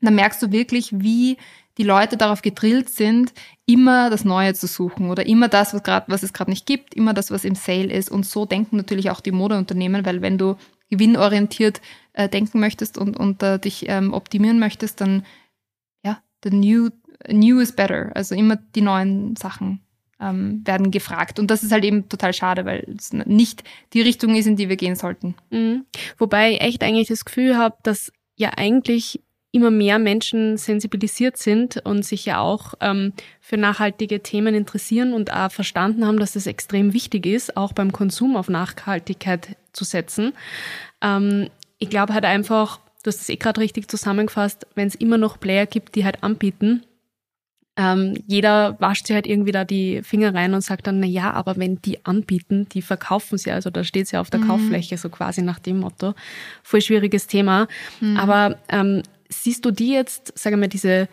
[0.00, 1.36] Da merkst du wirklich, wie
[1.76, 3.34] die Leute darauf gedrillt sind,
[3.66, 6.94] immer das Neue zu suchen oder immer das, was, grad, was es gerade nicht gibt,
[6.94, 8.10] immer das, was im Sale ist.
[8.10, 10.56] Und so denken natürlich auch die Modeunternehmen, weil wenn du
[10.90, 11.80] gewinnorientiert
[12.12, 15.24] äh, denken möchtest und, und äh, dich ähm, optimieren möchtest, dann
[16.04, 16.90] ja, the new
[17.28, 18.10] new is better.
[18.14, 19.80] Also immer die neuen Sachen
[20.20, 21.38] ähm, werden gefragt.
[21.38, 24.68] Und das ist halt eben total schade, weil es nicht die Richtung ist, in die
[24.68, 25.34] wir gehen sollten.
[25.50, 25.84] Mhm.
[26.18, 29.20] Wobei ich echt eigentlich das Gefühl habe, dass ja eigentlich
[29.52, 35.32] immer mehr Menschen sensibilisiert sind und sich ja auch ähm, für nachhaltige Themen interessieren und
[35.32, 40.32] auch verstanden haben, dass es extrem wichtig ist, auch beim Konsum auf Nachhaltigkeit zu setzen.
[41.00, 45.18] Ähm, ich glaube halt einfach, du hast es eh gerade richtig zusammengefasst, wenn es immer
[45.18, 46.82] noch Player gibt, die halt anbieten,
[47.78, 51.32] ähm, jeder wascht sich halt irgendwie da die Finger rein und sagt dann, na ja,
[51.32, 54.48] aber wenn die anbieten, die verkaufen sie, also da steht sie ja auf der mhm.
[54.48, 56.14] Kauffläche, so quasi nach dem Motto.
[56.62, 57.68] Voll schwieriges Thema.
[58.00, 58.16] Mhm.
[58.16, 61.08] Aber ähm, siehst du die jetzt, sagen wir, diese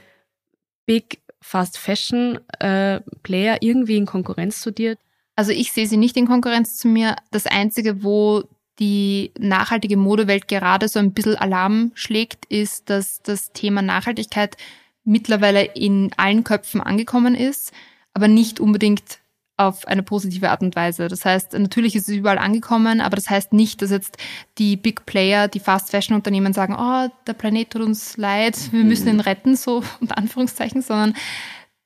[0.86, 4.96] Big Fast Fashion äh, Player irgendwie in Konkurrenz zu dir?
[5.36, 7.18] Also ich sehe sie nicht in Konkurrenz zu mir.
[7.32, 8.44] Das Einzige, wo
[8.80, 14.58] die nachhaltige Modewelt gerade so ein bisschen Alarm schlägt, ist, dass das Thema Nachhaltigkeit
[15.04, 17.72] mittlerweile in allen Köpfen angekommen ist,
[18.14, 19.20] aber nicht unbedingt
[19.56, 21.08] auf eine positive Art und Weise.
[21.08, 24.18] Das heißt, natürlich ist es überall angekommen, aber das heißt nicht, dass jetzt
[24.58, 28.84] die Big Player, die Fast Fashion Unternehmen sagen, oh, der Planet tut uns leid, wir
[28.84, 31.14] müssen ihn retten, so unter Anführungszeichen, sondern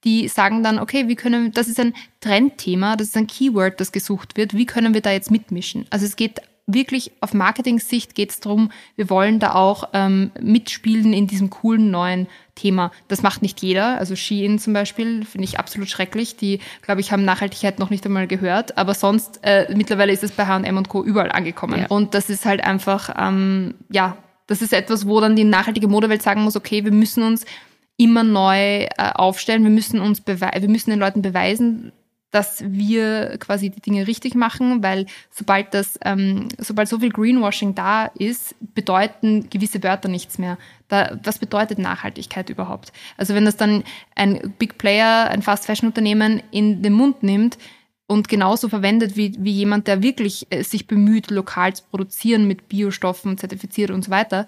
[0.03, 3.91] die sagen dann, okay, wie können, das ist ein Trendthema, das ist ein Keyword, das
[3.91, 5.85] gesucht wird, wie können wir da jetzt mitmischen?
[5.89, 11.13] Also es geht wirklich auf Marketing-Sicht geht es darum, wir wollen da auch ähm, mitspielen
[11.13, 12.91] in diesem coolen neuen Thema.
[13.07, 13.97] Das macht nicht jeder.
[13.97, 16.35] Also Shein zum Beispiel finde ich absolut schrecklich.
[16.35, 18.77] Die, glaube ich, haben Nachhaltigkeit noch nicht einmal gehört.
[18.77, 21.03] Aber sonst, äh, mittlerweile ist es bei H&M und Co.
[21.03, 21.81] überall angekommen.
[21.81, 21.87] Ja.
[21.87, 26.21] Und das ist halt einfach, ähm, ja, das ist etwas, wo dann die nachhaltige Modewelt
[26.21, 27.45] sagen muss, okay, wir müssen uns
[27.95, 29.63] immer neu äh, aufstellen.
[29.63, 31.93] Wir müssen uns beweisen, wir müssen den Leuten beweisen,
[32.31, 37.73] dass wir quasi die Dinge richtig machen, weil sobald das, ähm, sobald so viel Greenwashing
[37.73, 40.57] da ist, bedeuten gewisse Wörter nichts mehr.
[40.89, 42.91] Da, was bedeutet Nachhaltigkeit überhaupt?
[43.15, 43.83] Also wenn das dann
[44.15, 47.57] ein Big Player, ein Fast Fashion Unternehmen in den Mund nimmt
[48.07, 52.67] und genauso verwendet wie, wie jemand, der wirklich äh, sich bemüht, lokal zu produzieren mit
[52.67, 54.47] Biostoffen, zertifiziert und so weiter,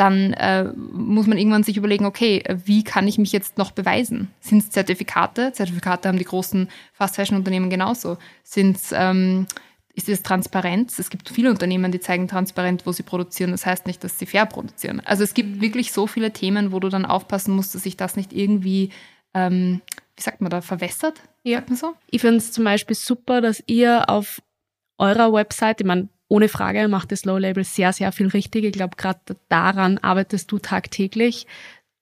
[0.00, 4.30] dann äh, muss man irgendwann sich überlegen, okay, wie kann ich mich jetzt noch beweisen?
[4.40, 5.52] Sind es Zertifikate?
[5.52, 8.16] Zertifikate haben die großen Fast-Fashion-Unternehmen genauso.
[8.42, 9.46] Sind's, ähm,
[9.92, 10.98] ist es Transparenz?
[10.98, 13.50] Es gibt viele Unternehmen, die zeigen transparent, wo sie produzieren.
[13.50, 15.02] Das heißt nicht, dass sie fair produzieren.
[15.04, 18.16] Also es gibt wirklich so viele Themen, wo du dann aufpassen musst, dass sich das
[18.16, 18.88] nicht irgendwie,
[19.34, 19.82] ähm,
[20.16, 21.20] wie sagt man da, verwässert?
[21.42, 21.62] Ja.
[21.74, 21.92] So?
[22.10, 24.40] Ich finde es zum Beispiel super, dass ihr auf
[24.96, 28.64] eurer Website, ich meine, ohne Frage macht das Low Label sehr, sehr viel richtig.
[28.64, 31.48] Ich glaube, gerade daran arbeitest du tagtäglich,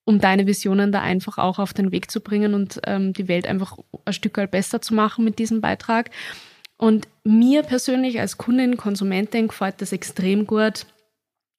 [0.05, 3.47] um deine Visionen da einfach auch auf den Weg zu bringen und ähm, die Welt
[3.47, 6.11] einfach ein Stück weit besser zu machen mit diesem Beitrag.
[6.77, 10.85] Und mir persönlich als Kundin, Konsumentin gefällt das extrem gut,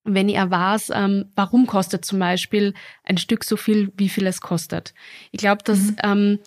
[0.03, 4.41] wenn ich weiß, ähm, warum kostet zum Beispiel ein Stück so viel, wie viel es
[4.41, 4.93] kostet.
[5.31, 5.95] Ich glaube, dass mhm.
[6.03, 6.39] ähm,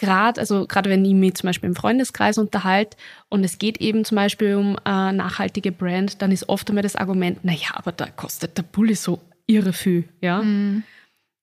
[0.00, 2.96] gerade, also gerade wenn ich mich zum Beispiel im Freundeskreis unterhalte
[3.28, 6.96] und es geht eben zum Beispiel um eine nachhaltige Brand, dann ist oft einmal das
[6.96, 10.42] Argument, naja, aber da kostet der Pulli so irre viel, ja.
[10.42, 10.82] Mhm.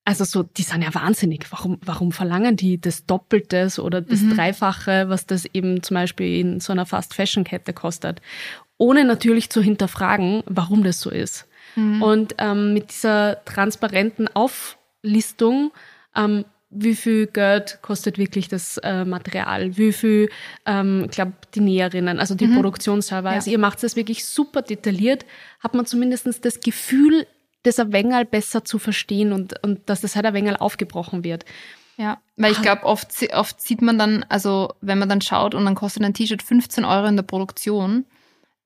[0.06, 1.46] Also so, die sind ja wahnsinnig.
[1.52, 4.36] Warum, warum verlangen die das Doppelte oder das mhm.
[4.36, 8.22] Dreifache, was das eben zum Beispiel in so einer Fast-Fashion-Kette kostet?
[8.78, 11.46] Ohne natürlich zu hinterfragen, warum das so ist.
[11.76, 12.02] Mhm.
[12.02, 15.72] Und ähm, mit dieser transparenten Auflistung
[16.15, 20.30] ähm, wie viel Geld kostet wirklich das äh, Material, wie viel,
[20.65, 22.56] ähm, ich glaube, die Näherinnen, also die mhm.
[22.56, 23.30] Produktionsserver.
[23.30, 23.53] Also ja.
[23.53, 25.25] ihr macht das wirklich super detailliert,
[25.60, 27.25] hat man zumindest das Gefühl,
[27.63, 31.45] das ein wenig besser zu verstehen und, und dass das halt ein wenig aufgebrochen wird.
[31.97, 35.65] Ja, weil ich glaube, oft, oft sieht man dann, also wenn man dann schaut und
[35.65, 38.06] dann kostet ein T-Shirt 15 Euro in der Produktion,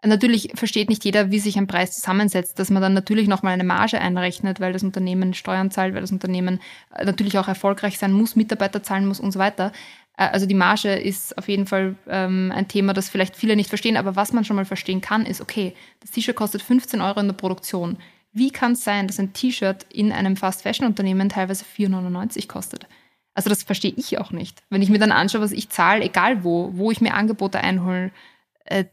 [0.04, 3.64] Natürlich versteht nicht jeder, wie sich ein Preis zusammensetzt, dass man dann natürlich nochmal eine
[3.64, 6.60] Marge einrechnet, weil das Unternehmen Steuern zahlt, weil das Unternehmen
[6.96, 9.72] äh, natürlich auch erfolgreich sein muss, Mitarbeiter zahlen muss und so weiter.
[10.18, 13.70] Äh, also die Marge ist auf jeden Fall ähm, ein Thema, das vielleicht viele nicht
[13.70, 17.20] verstehen, aber was man schon mal verstehen kann, ist, okay, das T-Shirt kostet 15 Euro
[17.20, 17.98] in der Produktion.
[18.34, 22.88] Wie kann es sein, dass ein T-Shirt in einem Fast-Fashion-Unternehmen teilweise 4,99 kostet?
[23.34, 24.64] Also das verstehe ich auch nicht.
[24.70, 28.12] Wenn ich mir dann anschaue, was ich zahle, egal wo, wo ich mir Angebote einhole,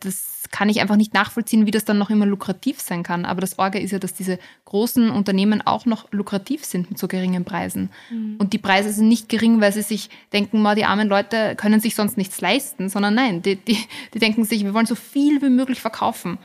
[0.01, 3.25] das kann ich einfach nicht nachvollziehen, wie das dann noch immer lukrativ sein kann.
[3.25, 7.09] Aber das Orga ist ja, dass diese großen Unternehmen auch noch lukrativ sind mit so
[7.09, 7.91] geringen Preisen.
[8.11, 8.37] Mhm.
[8.39, 11.81] Und die Preise sind nicht gering, weil sie sich denken, mal die armen Leute können
[11.81, 13.79] sich sonst nichts leisten, sondern nein, die, die,
[14.15, 16.39] die denken sich, wir wollen so viel wie möglich verkaufen,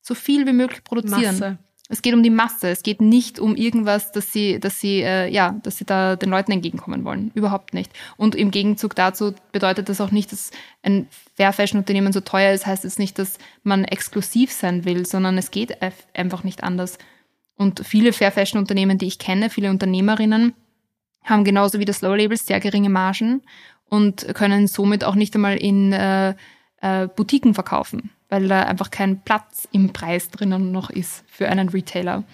[0.00, 1.38] so viel wie möglich produzieren.
[1.38, 1.58] Masse.
[1.88, 2.68] Es geht um die Masse.
[2.68, 6.28] Es geht nicht um irgendwas, dass sie, dass sie, äh, ja, dass sie da den
[6.28, 7.30] Leuten entgegenkommen wollen.
[7.34, 7.90] Überhaupt nicht.
[8.16, 10.50] Und im Gegenzug dazu bedeutet das auch nicht, dass
[10.82, 15.06] ein Fair Fashion Unternehmen so teuer ist, heißt es nicht, dass man exklusiv sein will,
[15.06, 15.78] sondern es geht
[16.14, 16.98] einfach nicht anders.
[17.56, 20.54] Und viele Fair Fashion Unternehmen, die ich kenne, viele Unternehmerinnen,
[21.24, 23.42] haben genauso wie das Low Label sehr geringe Margen
[23.88, 26.34] und können somit auch nicht einmal in äh,
[26.80, 31.68] äh, Boutiquen verkaufen, weil da einfach kein Platz im Preis drinnen noch ist für einen
[31.68, 32.24] Retailer.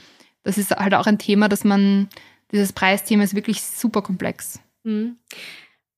[0.43, 2.09] Das ist halt auch ein Thema, dass man,
[2.53, 4.61] dieses Preisthema ist wirklich super komplex.
[4.83, 5.17] Mhm.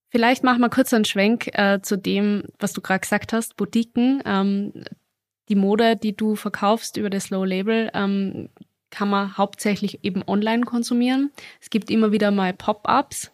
[0.09, 4.23] Vielleicht machen wir kurz einen Schwenk äh, zu dem, was du gerade gesagt hast, Boutiquen.
[4.25, 4.73] Ähm,
[5.49, 8.49] die Mode, die du verkaufst über das Low Label, ähm,
[8.91, 11.31] kann man hauptsächlich eben online konsumieren.
[11.61, 13.31] Es gibt immer wieder mal Pop-ups.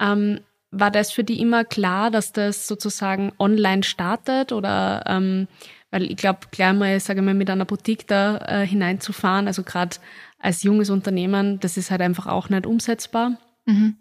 [0.00, 0.40] Ähm,
[0.78, 5.48] war das für die immer klar, dass das sozusagen online startet oder ähm,
[5.90, 9.96] weil ich glaube, gleich mal, sage mal, mit einer Boutique da äh, hineinzufahren, also gerade
[10.40, 13.38] als junges Unternehmen, das ist halt einfach auch nicht umsetzbar.
[13.64, 13.96] Mhm.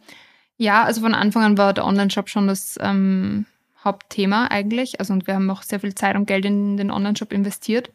[0.58, 3.46] Ja, also von Anfang an war der Online-Shop schon das ähm,
[3.84, 5.00] Hauptthema eigentlich.
[5.00, 7.92] Also und wir haben auch sehr viel Zeit und Geld in den Online-Shop investiert.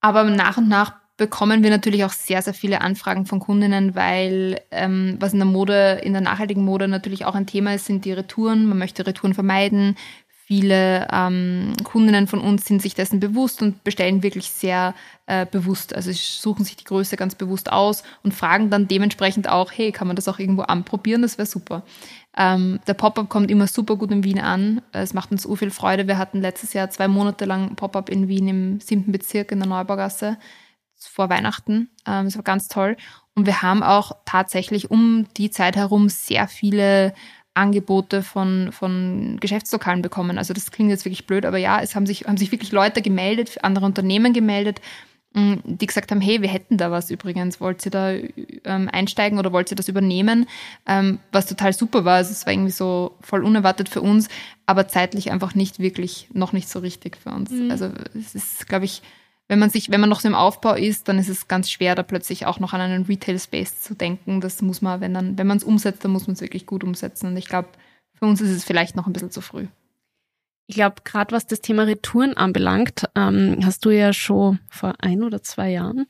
[0.00, 4.58] Aber nach und nach bekommen wir natürlich auch sehr, sehr viele Anfragen von Kundinnen, weil
[4.70, 8.06] ähm, was in der Mode, in der nachhaltigen Mode natürlich auch ein Thema ist, sind
[8.06, 8.64] die Retouren.
[8.64, 9.96] Man möchte Retouren vermeiden.
[10.46, 14.94] Viele ähm, Kundinnen von uns sind sich dessen bewusst und bestellen wirklich sehr
[15.26, 15.94] äh, bewusst.
[15.94, 20.06] Also suchen sich die Größe ganz bewusst aus und fragen dann dementsprechend auch, hey, kann
[20.06, 21.20] man das auch irgendwo anprobieren?
[21.20, 21.82] Das wäre super.
[22.34, 24.80] Ähm, der Pop-up kommt immer super gut in Wien an.
[24.92, 26.08] Es macht uns so viel Freude.
[26.08, 29.68] Wir hatten letztes Jahr zwei Monate lang Pop-up in Wien im siebten Bezirk in der
[29.68, 30.38] Neubaugasse
[31.08, 31.90] vor Weihnachten.
[32.06, 32.96] Ähm, das war ganz toll.
[33.34, 37.14] Und wir haben auch tatsächlich um die Zeit herum sehr viele
[37.54, 40.38] Angebote von, von Geschäftslokalen bekommen.
[40.38, 43.02] Also das klingt jetzt wirklich blöd, aber ja, es haben sich, haben sich wirklich Leute
[43.02, 44.80] gemeldet, andere Unternehmen gemeldet,
[45.34, 49.38] mm, die gesagt haben, hey, wir hätten da was übrigens, wollt ihr da ähm, einsteigen
[49.38, 50.46] oder wollt ihr das übernehmen?
[50.86, 52.16] Ähm, was total super war.
[52.16, 54.28] Also es war irgendwie so voll unerwartet für uns,
[54.66, 57.50] aber zeitlich einfach nicht wirklich, noch nicht so richtig für uns.
[57.50, 57.70] Mhm.
[57.72, 59.02] Also es ist, glaube ich,
[59.50, 61.96] wenn man sich, wenn man noch so im Aufbau ist, dann ist es ganz schwer,
[61.96, 64.40] da plötzlich auch noch an einen Retail-Space zu denken.
[64.40, 66.84] Das muss man, wenn dann, wenn man es umsetzt, dann muss man es wirklich gut
[66.84, 67.26] umsetzen.
[67.26, 67.66] Und ich glaube,
[68.14, 69.66] für uns ist es vielleicht noch ein bisschen zu früh.
[70.68, 75.24] Ich glaube, gerade was das Thema Retouren anbelangt, ähm, hast du ja schon vor ein
[75.24, 76.06] oder zwei Jahren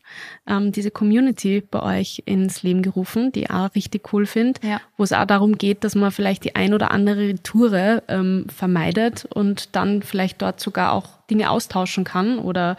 [0.46, 4.82] ähm, diese Community bei euch ins Leben gerufen, die ich auch richtig cool finde, ja.
[4.98, 9.24] wo es auch darum geht, dass man vielleicht die ein oder andere Retoure ähm, vermeidet
[9.24, 12.76] und dann vielleicht dort sogar auch Dinge austauschen kann oder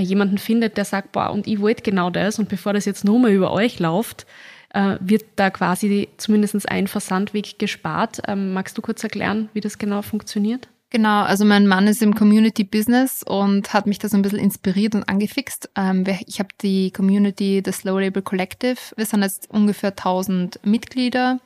[0.00, 3.18] jemanden findet, der sagt, boah, und ich wollte genau das und bevor das jetzt nur
[3.18, 4.26] mal über euch läuft,
[4.74, 8.20] äh, wird da quasi zumindest ein Versandweg gespart.
[8.26, 10.68] Ähm, magst du kurz erklären, wie das genau funktioniert?
[10.90, 14.38] Genau, also mein Mann ist im Community Business und hat mich da so ein bisschen
[14.38, 15.68] inspiriert und angefixt.
[15.76, 18.78] Ähm, ich habe die Community des Slow Label Collective.
[18.96, 21.40] Wir sind jetzt ungefähr 1000 Mitglieder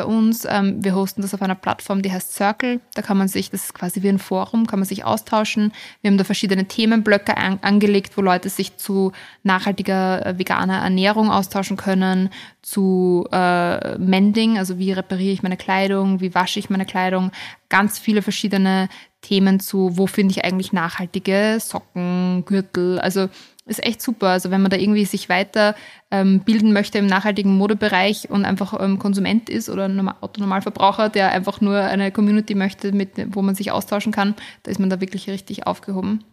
[0.00, 0.46] bei uns.
[0.48, 2.80] Ähm, wir hosten das auf einer Plattform, die heißt Circle.
[2.94, 5.72] Da kann man sich, das ist quasi wie ein Forum, kann man sich austauschen.
[6.00, 11.30] Wir haben da verschiedene Themenblöcke an, angelegt, wo Leute sich zu nachhaltiger äh, veganer Ernährung
[11.30, 12.30] austauschen können,
[12.62, 17.30] zu äh, Mending, also wie repariere ich meine Kleidung, wie wasche ich meine Kleidung.
[17.68, 18.88] Ganz viele verschiedene
[19.20, 22.98] Themen zu, wo finde ich eigentlich nachhaltige Socken, Gürtel.
[22.98, 23.28] Also
[23.70, 24.28] ist echt super.
[24.28, 25.74] Also wenn man da irgendwie sich weiter
[26.10, 31.30] ähm, bilden möchte im nachhaltigen Modebereich und einfach ähm, Konsument ist oder ein Autonormalverbraucher, der
[31.30, 35.00] einfach nur eine Community möchte, mit, wo man sich austauschen kann, da ist man da
[35.00, 36.24] wirklich richtig aufgehoben.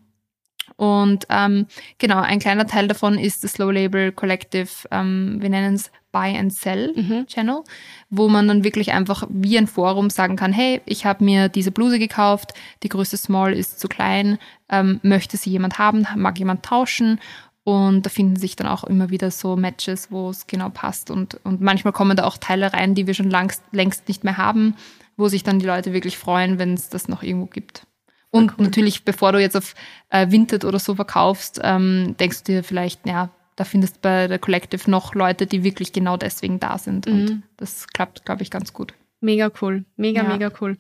[0.78, 1.66] Und ähm,
[1.98, 6.38] genau, ein kleiner Teil davon ist das Slow Label Collective, ähm, wir nennen es Buy
[6.38, 7.28] and Sell mhm.
[7.28, 7.64] Channel,
[8.10, 11.72] wo man dann wirklich einfach wie ein Forum sagen kann, hey, ich habe mir diese
[11.72, 14.38] Bluse gekauft, die Größe Small ist zu klein,
[14.70, 17.20] ähm, möchte sie jemand haben, mag jemand tauschen
[17.64, 21.10] und da finden sich dann auch immer wieder so Matches, wo es genau passt.
[21.12, 24.38] Und, und manchmal kommen da auch Teile rein, die wir schon langst, längst nicht mehr
[24.38, 24.76] haben,
[25.18, 27.87] wo sich dann die Leute wirklich freuen, wenn es das noch irgendwo gibt.
[28.38, 28.66] Und cool.
[28.66, 29.74] natürlich, bevor du jetzt auf
[30.10, 34.28] äh, Vinted oder so verkaufst, ähm, denkst du dir vielleicht, ja, da findest du bei
[34.28, 37.08] der Collective noch Leute, die wirklich genau deswegen da sind.
[37.08, 37.14] Mhm.
[37.14, 38.94] Und das klappt, glaube ich, ganz gut.
[39.20, 40.30] Mega cool, mega, ja.
[40.30, 40.78] mega cool.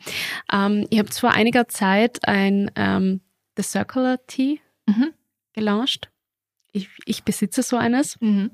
[0.52, 3.22] Ähm, ihr habt vor einiger Zeit ein ähm,
[3.58, 5.12] The Circular Tea mhm.
[5.54, 6.12] gelauncht.
[6.72, 8.22] Ich, ich besitze so eines.
[8.22, 8.52] Mhm.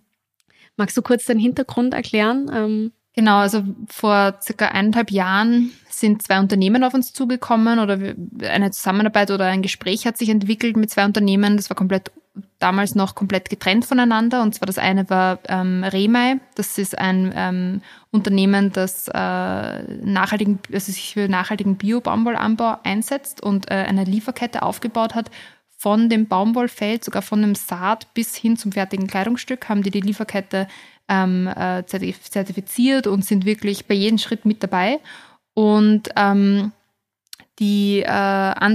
[0.78, 2.50] Magst du kurz den Hintergrund erklären?
[2.54, 7.99] Ähm, Genau, also vor circa eineinhalb Jahren sind zwei Unternehmen auf uns zugekommen oder
[8.49, 11.56] eine Zusammenarbeit oder ein Gespräch hat sich entwickelt mit zwei Unternehmen.
[11.56, 12.12] Das war komplett
[12.58, 14.41] damals noch komplett getrennt voneinander.
[14.41, 16.39] Und zwar das eine war ähm, Remai.
[16.56, 23.69] Das ist ein ähm, Unternehmen, das äh, nachhaltigen, also sich für nachhaltigen Bio-Baumwollanbau einsetzt und
[23.69, 25.30] äh, eine Lieferkette aufgebaut hat.
[25.78, 29.99] Von dem Baumwollfeld, sogar von dem Saat bis hin zum fertigen Kleidungsstück, haben die die
[29.99, 30.67] Lieferkette
[31.08, 35.00] ähm, äh, zertifiziert und sind wirklich bei jedem Schritt mit dabei.
[35.54, 36.72] Und ähm,
[37.60, 38.06] die, äh,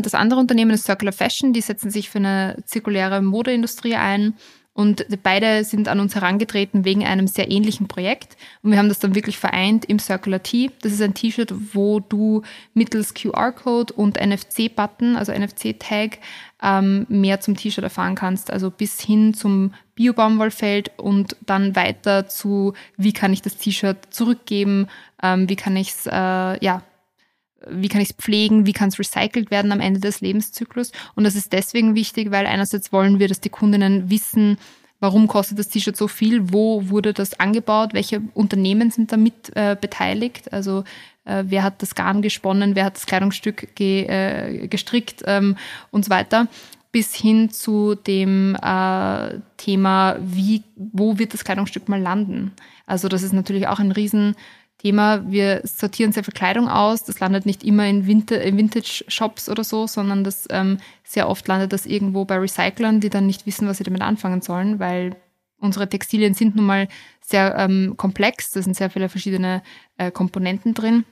[0.03, 4.35] das andere Unternehmen ist Circular Fashion, die setzen sich für eine zirkuläre Modeindustrie ein
[4.79, 8.37] Und beide sind an uns herangetreten wegen einem sehr ähnlichen Projekt.
[8.62, 10.71] Und wir haben das dann wirklich vereint im Circular T.
[10.83, 12.43] Das ist ein T-Shirt, wo du
[12.75, 16.19] mittels QR-Code und NFC-Button, also NFC-Tag,
[16.62, 18.53] ähm, mehr zum T-Shirt erfahren kannst.
[18.53, 24.87] Also bis hin zum Bio-Baumwollfeld und dann weiter zu, wie kann ich das T-Shirt zurückgeben,
[25.21, 26.85] ähm, wie kann ich es, äh, ja,
[27.66, 30.92] wie kann ich es pflegen, wie kann es recycelt werden am Ende des Lebenszyklus.
[31.14, 34.59] Und das ist deswegen wichtig, weil einerseits wollen wir, dass die Kundinnen wissen,
[35.01, 39.77] warum kostet das T-Shirt so viel, wo wurde das angebaut, welche Unternehmen sind damit äh,
[39.81, 40.85] beteiligt, also
[41.25, 45.57] äh, wer hat das Garn gesponnen, wer hat das Kleidungsstück ge, äh, gestrickt ähm,
[45.90, 46.49] und so weiter
[46.90, 52.53] bis hin zu dem äh, Thema, wie, wo wird das Kleidungsstück mal landen.
[52.87, 54.35] Also das ist natürlich auch ein riesen
[54.79, 55.31] Thema.
[55.31, 57.05] Wir sortieren sehr viel Kleidung aus.
[57.05, 61.47] Das landet nicht immer in, Vintage, in Vintage-Shops oder so, sondern das ähm, sehr oft
[61.49, 65.17] landet das irgendwo bei Recyclern, die dann nicht wissen, was sie damit anfangen sollen, weil
[65.59, 66.88] unsere Textilien sind nun mal
[67.21, 68.53] sehr ähm, komplex.
[68.53, 69.62] Da sind sehr viele verschiedene
[69.97, 71.05] äh, Komponenten drin.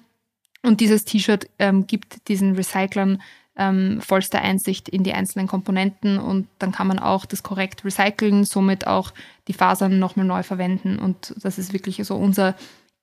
[0.63, 3.21] Und dieses T-Shirt ähm, gibt diesen Recyclern
[3.57, 8.45] ähm, vollste Einsicht in die einzelnen Komponenten und dann kann man auch das korrekt recyceln,
[8.45, 9.13] somit auch
[9.49, 10.99] die Fasern nochmal neu verwenden.
[10.99, 12.55] Und das ist wirklich so unser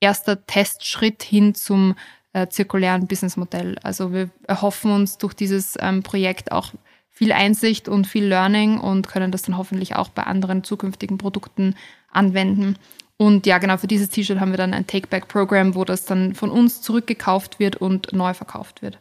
[0.04, 1.96] erster Testschritt hin zum
[2.34, 3.78] äh, zirkulären Businessmodell.
[3.84, 6.74] Also wir erhoffen uns durch dieses ähm, Projekt auch
[7.10, 11.76] viel Einsicht und viel Learning und können das dann hoffentlich auch bei anderen zukünftigen Produkten
[12.12, 12.78] anwenden.
[13.18, 16.50] Und ja, genau, für dieses T-Shirt haben wir dann ein Take-Back-Programm, wo das dann von
[16.50, 19.00] uns zurückgekauft wird und neu verkauft wird.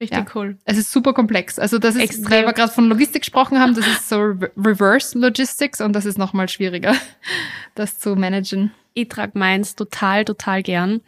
[0.00, 0.26] Richtig ja.
[0.34, 0.56] cool.
[0.64, 1.58] Es ist super komplex.
[1.58, 2.30] Also das ist, Extrem.
[2.30, 4.18] weil wir gerade von Logistik gesprochen haben, das ist so
[4.56, 6.94] Reverse Logistics und das ist nochmal schwieriger,
[7.74, 8.72] das zu managen.
[8.94, 11.00] Ich trage meins total, total gern.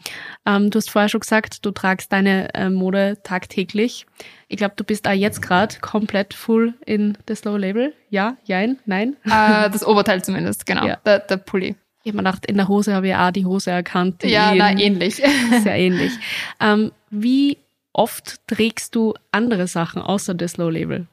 [0.46, 4.06] Ähm, du hast vorher schon gesagt, du tragst deine äh, Mode tagtäglich.
[4.46, 7.94] Ich glaube, du bist auch jetzt gerade komplett full in das Slow Label.
[8.10, 9.16] Ja, jein, nein?
[9.24, 10.86] Äh, das Oberteil zumindest, genau.
[10.86, 10.96] Ja.
[11.04, 11.76] Der, der Pulli.
[12.04, 14.22] Ich habe mir gedacht, in der Hose habe ich auch die Hose erkannt.
[14.24, 15.16] ja, na, ähnlich.
[15.62, 16.12] Sehr ähnlich.
[16.60, 17.58] Ähm, wie
[17.92, 21.06] oft trägst du andere Sachen außer das Low Label?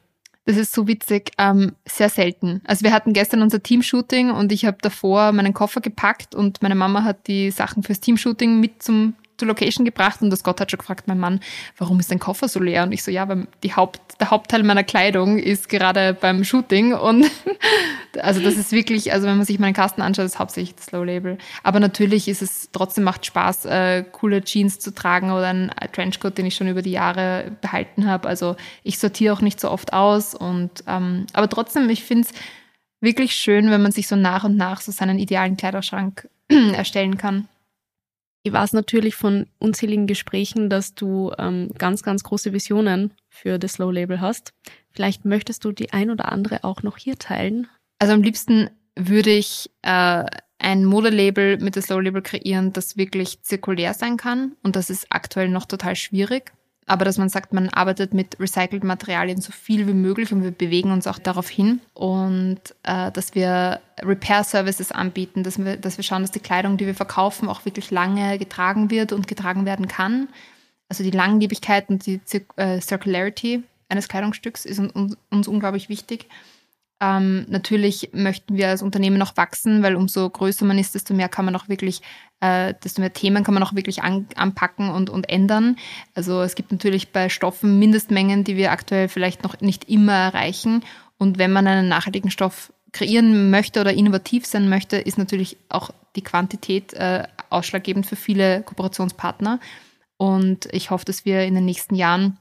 [0.46, 2.62] Das ist so witzig, ähm, sehr selten.
[2.64, 6.74] Also wir hatten gestern unser Teamshooting und ich habe davor meinen Koffer gepackt und meine
[6.74, 10.70] Mama hat die Sachen fürs Teamshooting mit zum zur Location gebracht und das Gott hat
[10.70, 11.40] schon gefragt, mein Mann,
[11.78, 12.84] warum ist dein Koffer so leer?
[12.84, 16.92] Und ich so, ja, weil die Haupt, der Hauptteil meiner Kleidung ist gerade beim Shooting
[16.92, 17.26] und
[18.22, 21.02] also das ist wirklich, also wenn man sich meinen Kasten anschaut, ist hauptsächlich das Low
[21.02, 21.38] Label.
[21.62, 26.36] Aber natürlich ist es trotzdem macht Spaß, äh, coole Jeans zu tragen oder einen Trenchcoat,
[26.36, 28.28] den ich schon über die Jahre behalten habe.
[28.28, 32.34] Also ich sortiere auch nicht so oft aus und ähm, aber trotzdem, ich finde es
[33.00, 37.48] wirklich schön, wenn man sich so nach und nach so seinen idealen Kleiderschrank erstellen kann.
[38.42, 43.74] Ich weiß natürlich von unzähligen Gesprächen, dass du ähm, ganz, ganz große Visionen für das
[43.74, 44.54] Slow Label hast.
[44.90, 47.68] Vielleicht möchtest du die ein oder andere auch noch hier teilen.
[47.98, 50.24] Also am liebsten würde ich äh,
[50.58, 54.56] ein Modelabel mit das Slow Label kreieren, das wirklich zirkulär sein kann.
[54.62, 56.52] Und das ist aktuell noch total schwierig
[56.90, 60.50] aber dass man sagt, man arbeitet mit recycelten Materialien so viel wie möglich und wir
[60.50, 66.02] bewegen uns auch darauf hin und äh, dass wir Repair-Services anbieten, dass wir, dass wir
[66.02, 69.86] schauen, dass die Kleidung, die wir verkaufen, auch wirklich lange getragen wird und getragen werden
[69.86, 70.30] kann.
[70.88, 76.26] Also die Langlebigkeit und die Zir äh, Circularity eines Kleidungsstücks ist uns, uns unglaublich wichtig.
[77.00, 81.28] Ähm, natürlich möchten wir als Unternehmen noch wachsen, weil umso größer man ist, desto mehr
[81.28, 82.02] kann man auch wirklich,
[82.40, 85.76] äh, desto mehr Themen kann man auch wirklich an, anpacken und, und ändern.
[86.14, 90.82] Also es gibt natürlich bei Stoffen Mindestmengen, die wir aktuell vielleicht noch nicht immer erreichen.
[91.18, 95.90] Und wenn man einen nachhaltigen Stoff kreieren möchte oder innovativ sein möchte, ist natürlich auch
[96.16, 99.60] die Quantität äh, ausschlaggebend für viele Kooperationspartner.
[100.16, 102.38] Und ich hoffe, dass wir in den nächsten Jahren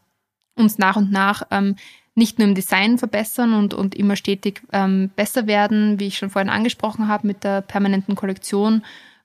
[0.56, 1.76] uns nach und nach ähm,
[2.16, 6.30] nicht nur im Design verbessern und, und immer stetig ähm, besser werden, wie ich schon
[6.30, 8.84] vorhin angesprochen habe, mit der permanenten Kollektion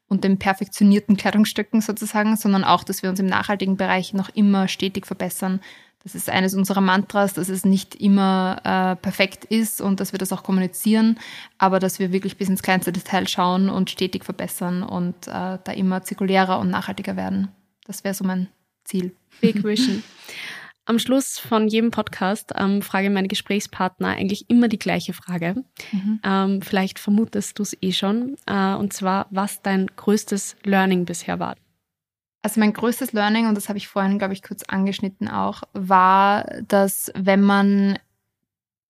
[0.09, 4.69] und den perfektionierten Kleidungsstücken sozusagen, sondern auch, dass wir uns im nachhaltigen Bereich noch immer
[4.69, 5.61] stetig verbessern.
[6.03, 10.19] Das ist eines unserer Mantras, dass es nicht immer äh, perfekt ist und dass wir
[10.19, 11.19] das auch kommunizieren,
[11.57, 15.73] aber dass wir wirklich bis ins kleinste Detail schauen und stetig verbessern und äh, da
[15.75, 17.49] immer zirkulärer und nachhaltiger werden.
[17.87, 18.49] Das wäre so mein
[18.85, 19.17] Ziel.
[19.41, 20.03] Big Vision.
[20.87, 25.65] Am Schluss von jedem Podcast ähm, frage meine Gesprächspartner eigentlich immer die gleiche Frage.
[25.93, 26.21] Mhm.
[26.23, 28.37] Ähm, vielleicht vermutest du es eh schon.
[28.47, 31.57] Äh, und zwar, was dein größtes Learning bisher war.
[32.43, 36.45] Also mein größtes Learning, und das habe ich vorhin, glaube ich, kurz angeschnitten auch, war,
[36.69, 37.99] dass wenn man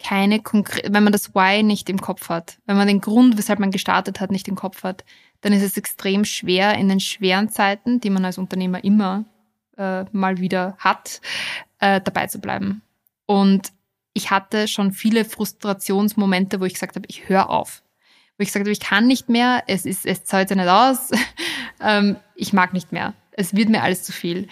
[0.01, 3.61] keine konkrete, wenn man das Why nicht im Kopf hat, wenn man den Grund, weshalb
[3.61, 5.05] man gestartet hat, nicht im Kopf hat,
[5.43, 9.25] dann ist es extrem schwer in den schweren Zeiten, die man als Unternehmer immer
[9.77, 11.21] äh, mal wieder hat,
[11.85, 12.80] äh, dabei zu bleiben.
[13.26, 13.72] Und
[14.14, 17.82] ich hatte schon viele Frustrationsmomente, wo ich gesagt habe, ich höre auf.
[18.39, 21.11] Wo ich gesagt habe, ich kann nicht mehr, es ist, es zahlt ja nicht aus,
[21.80, 23.12] ähm, ich mag nicht mehr.
[23.32, 24.49] Es wird mir alles zu viel.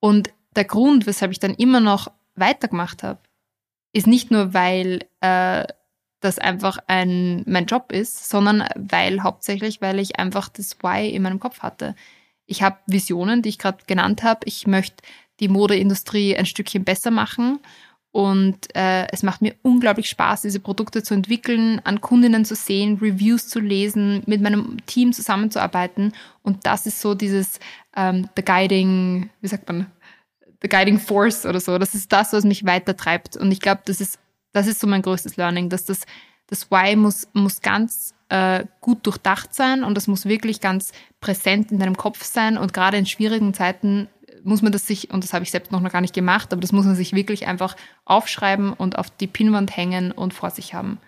[0.00, 3.20] Und der Grund, weshalb ich dann immer noch weitergemacht habe,
[3.94, 5.64] ist nicht nur, weil äh,
[6.20, 11.22] das einfach ein, mein Job ist, sondern weil hauptsächlich, weil ich einfach das Why in
[11.22, 11.94] meinem Kopf hatte.
[12.44, 14.40] Ich habe Visionen, die ich gerade genannt habe.
[14.44, 15.02] Ich möchte
[15.40, 17.60] die Modeindustrie ein Stückchen besser machen.
[18.12, 22.98] Und äh, es macht mir unglaublich Spaß, diese Produkte zu entwickeln, an Kundinnen zu sehen,
[23.02, 26.14] Reviews zu lesen, mit meinem Team zusammenzuarbeiten.
[26.42, 27.60] Und das ist so dieses
[27.94, 29.86] ähm, the guiding, wie sagt man,
[30.62, 31.76] the guiding force oder so.
[31.76, 33.36] Das ist das, was mich weitertreibt.
[33.36, 34.18] Und ich glaube, das ist,
[34.52, 36.00] das ist so mein größtes Learning, dass das,
[36.46, 41.70] das Why muss, muss ganz äh, gut durchdacht sein und das muss wirklich ganz präsent
[41.70, 42.58] in deinem Kopf sein.
[42.58, 44.08] Und gerade in schwierigen Zeiten
[44.46, 46.72] muss man das sich, und das habe ich selbst noch gar nicht gemacht, aber das
[46.72, 50.98] muss man sich wirklich einfach aufschreiben und auf die Pinnwand hängen und vor sich haben.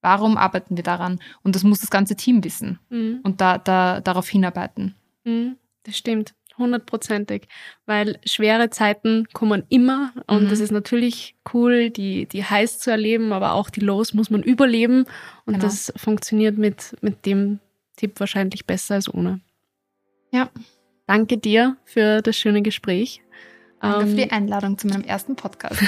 [0.00, 1.20] Warum arbeiten wir daran?
[1.42, 3.20] Und das muss das ganze Team wissen mhm.
[3.22, 4.94] und da, da, darauf hinarbeiten.
[5.24, 7.48] Mhm, das stimmt, hundertprozentig.
[7.86, 10.48] Weil schwere Zeiten kommen immer und mhm.
[10.48, 14.42] das ist natürlich cool, die, die heiß zu erleben, aber auch die Los muss man
[14.42, 15.04] überleben
[15.46, 15.64] und genau.
[15.64, 17.60] das funktioniert mit, mit dem
[17.96, 19.40] Tipp wahrscheinlich besser als ohne.
[20.32, 20.50] Ja.
[21.12, 23.20] Danke dir für das schöne Gespräch.
[23.82, 25.78] Danke für die ähm, Einladung zu meinem ersten Podcast.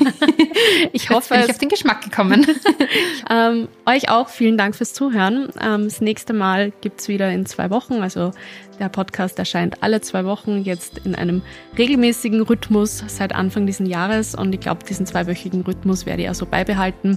[0.92, 2.46] ich hoffe, ich auf den Geschmack gekommen.
[3.30, 5.48] ähm, euch auch vielen Dank fürs Zuhören.
[5.58, 8.02] Ähm, das nächste Mal gibt's wieder in zwei Wochen.
[8.02, 8.32] Also
[8.78, 11.40] der Podcast erscheint alle zwei Wochen jetzt in einem
[11.78, 14.34] regelmäßigen Rhythmus seit Anfang dieses Jahres.
[14.34, 17.16] Und ich glaube, diesen zweiwöchigen Rhythmus werde ich also beibehalten.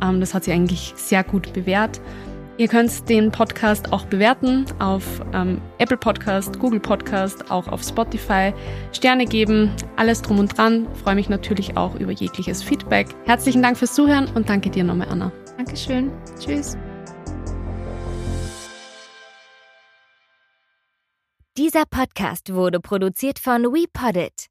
[0.00, 2.00] Ähm, das hat sich eigentlich sehr gut bewährt.
[2.58, 8.52] Ihr könnt den Podcast auch bewerten auf ähm, Apple Podcast, Google Podcast, auch auf Spotify.
[8.92, 10.88] Sterne geben, alles drum und dran.
[10.96, 13.06] Freue mich natürlich auch über jegliches Feedback.
[13.26, 15.30] Herzlichen Dank fürs Zuhören und danke dir nochmal, Anna.
[15.56, 16.10] Dankeschön.
[16.40, 16.76] Tschüss.
[21.56, 24.46] Dieser Podcast wurde produziert von WePoddit.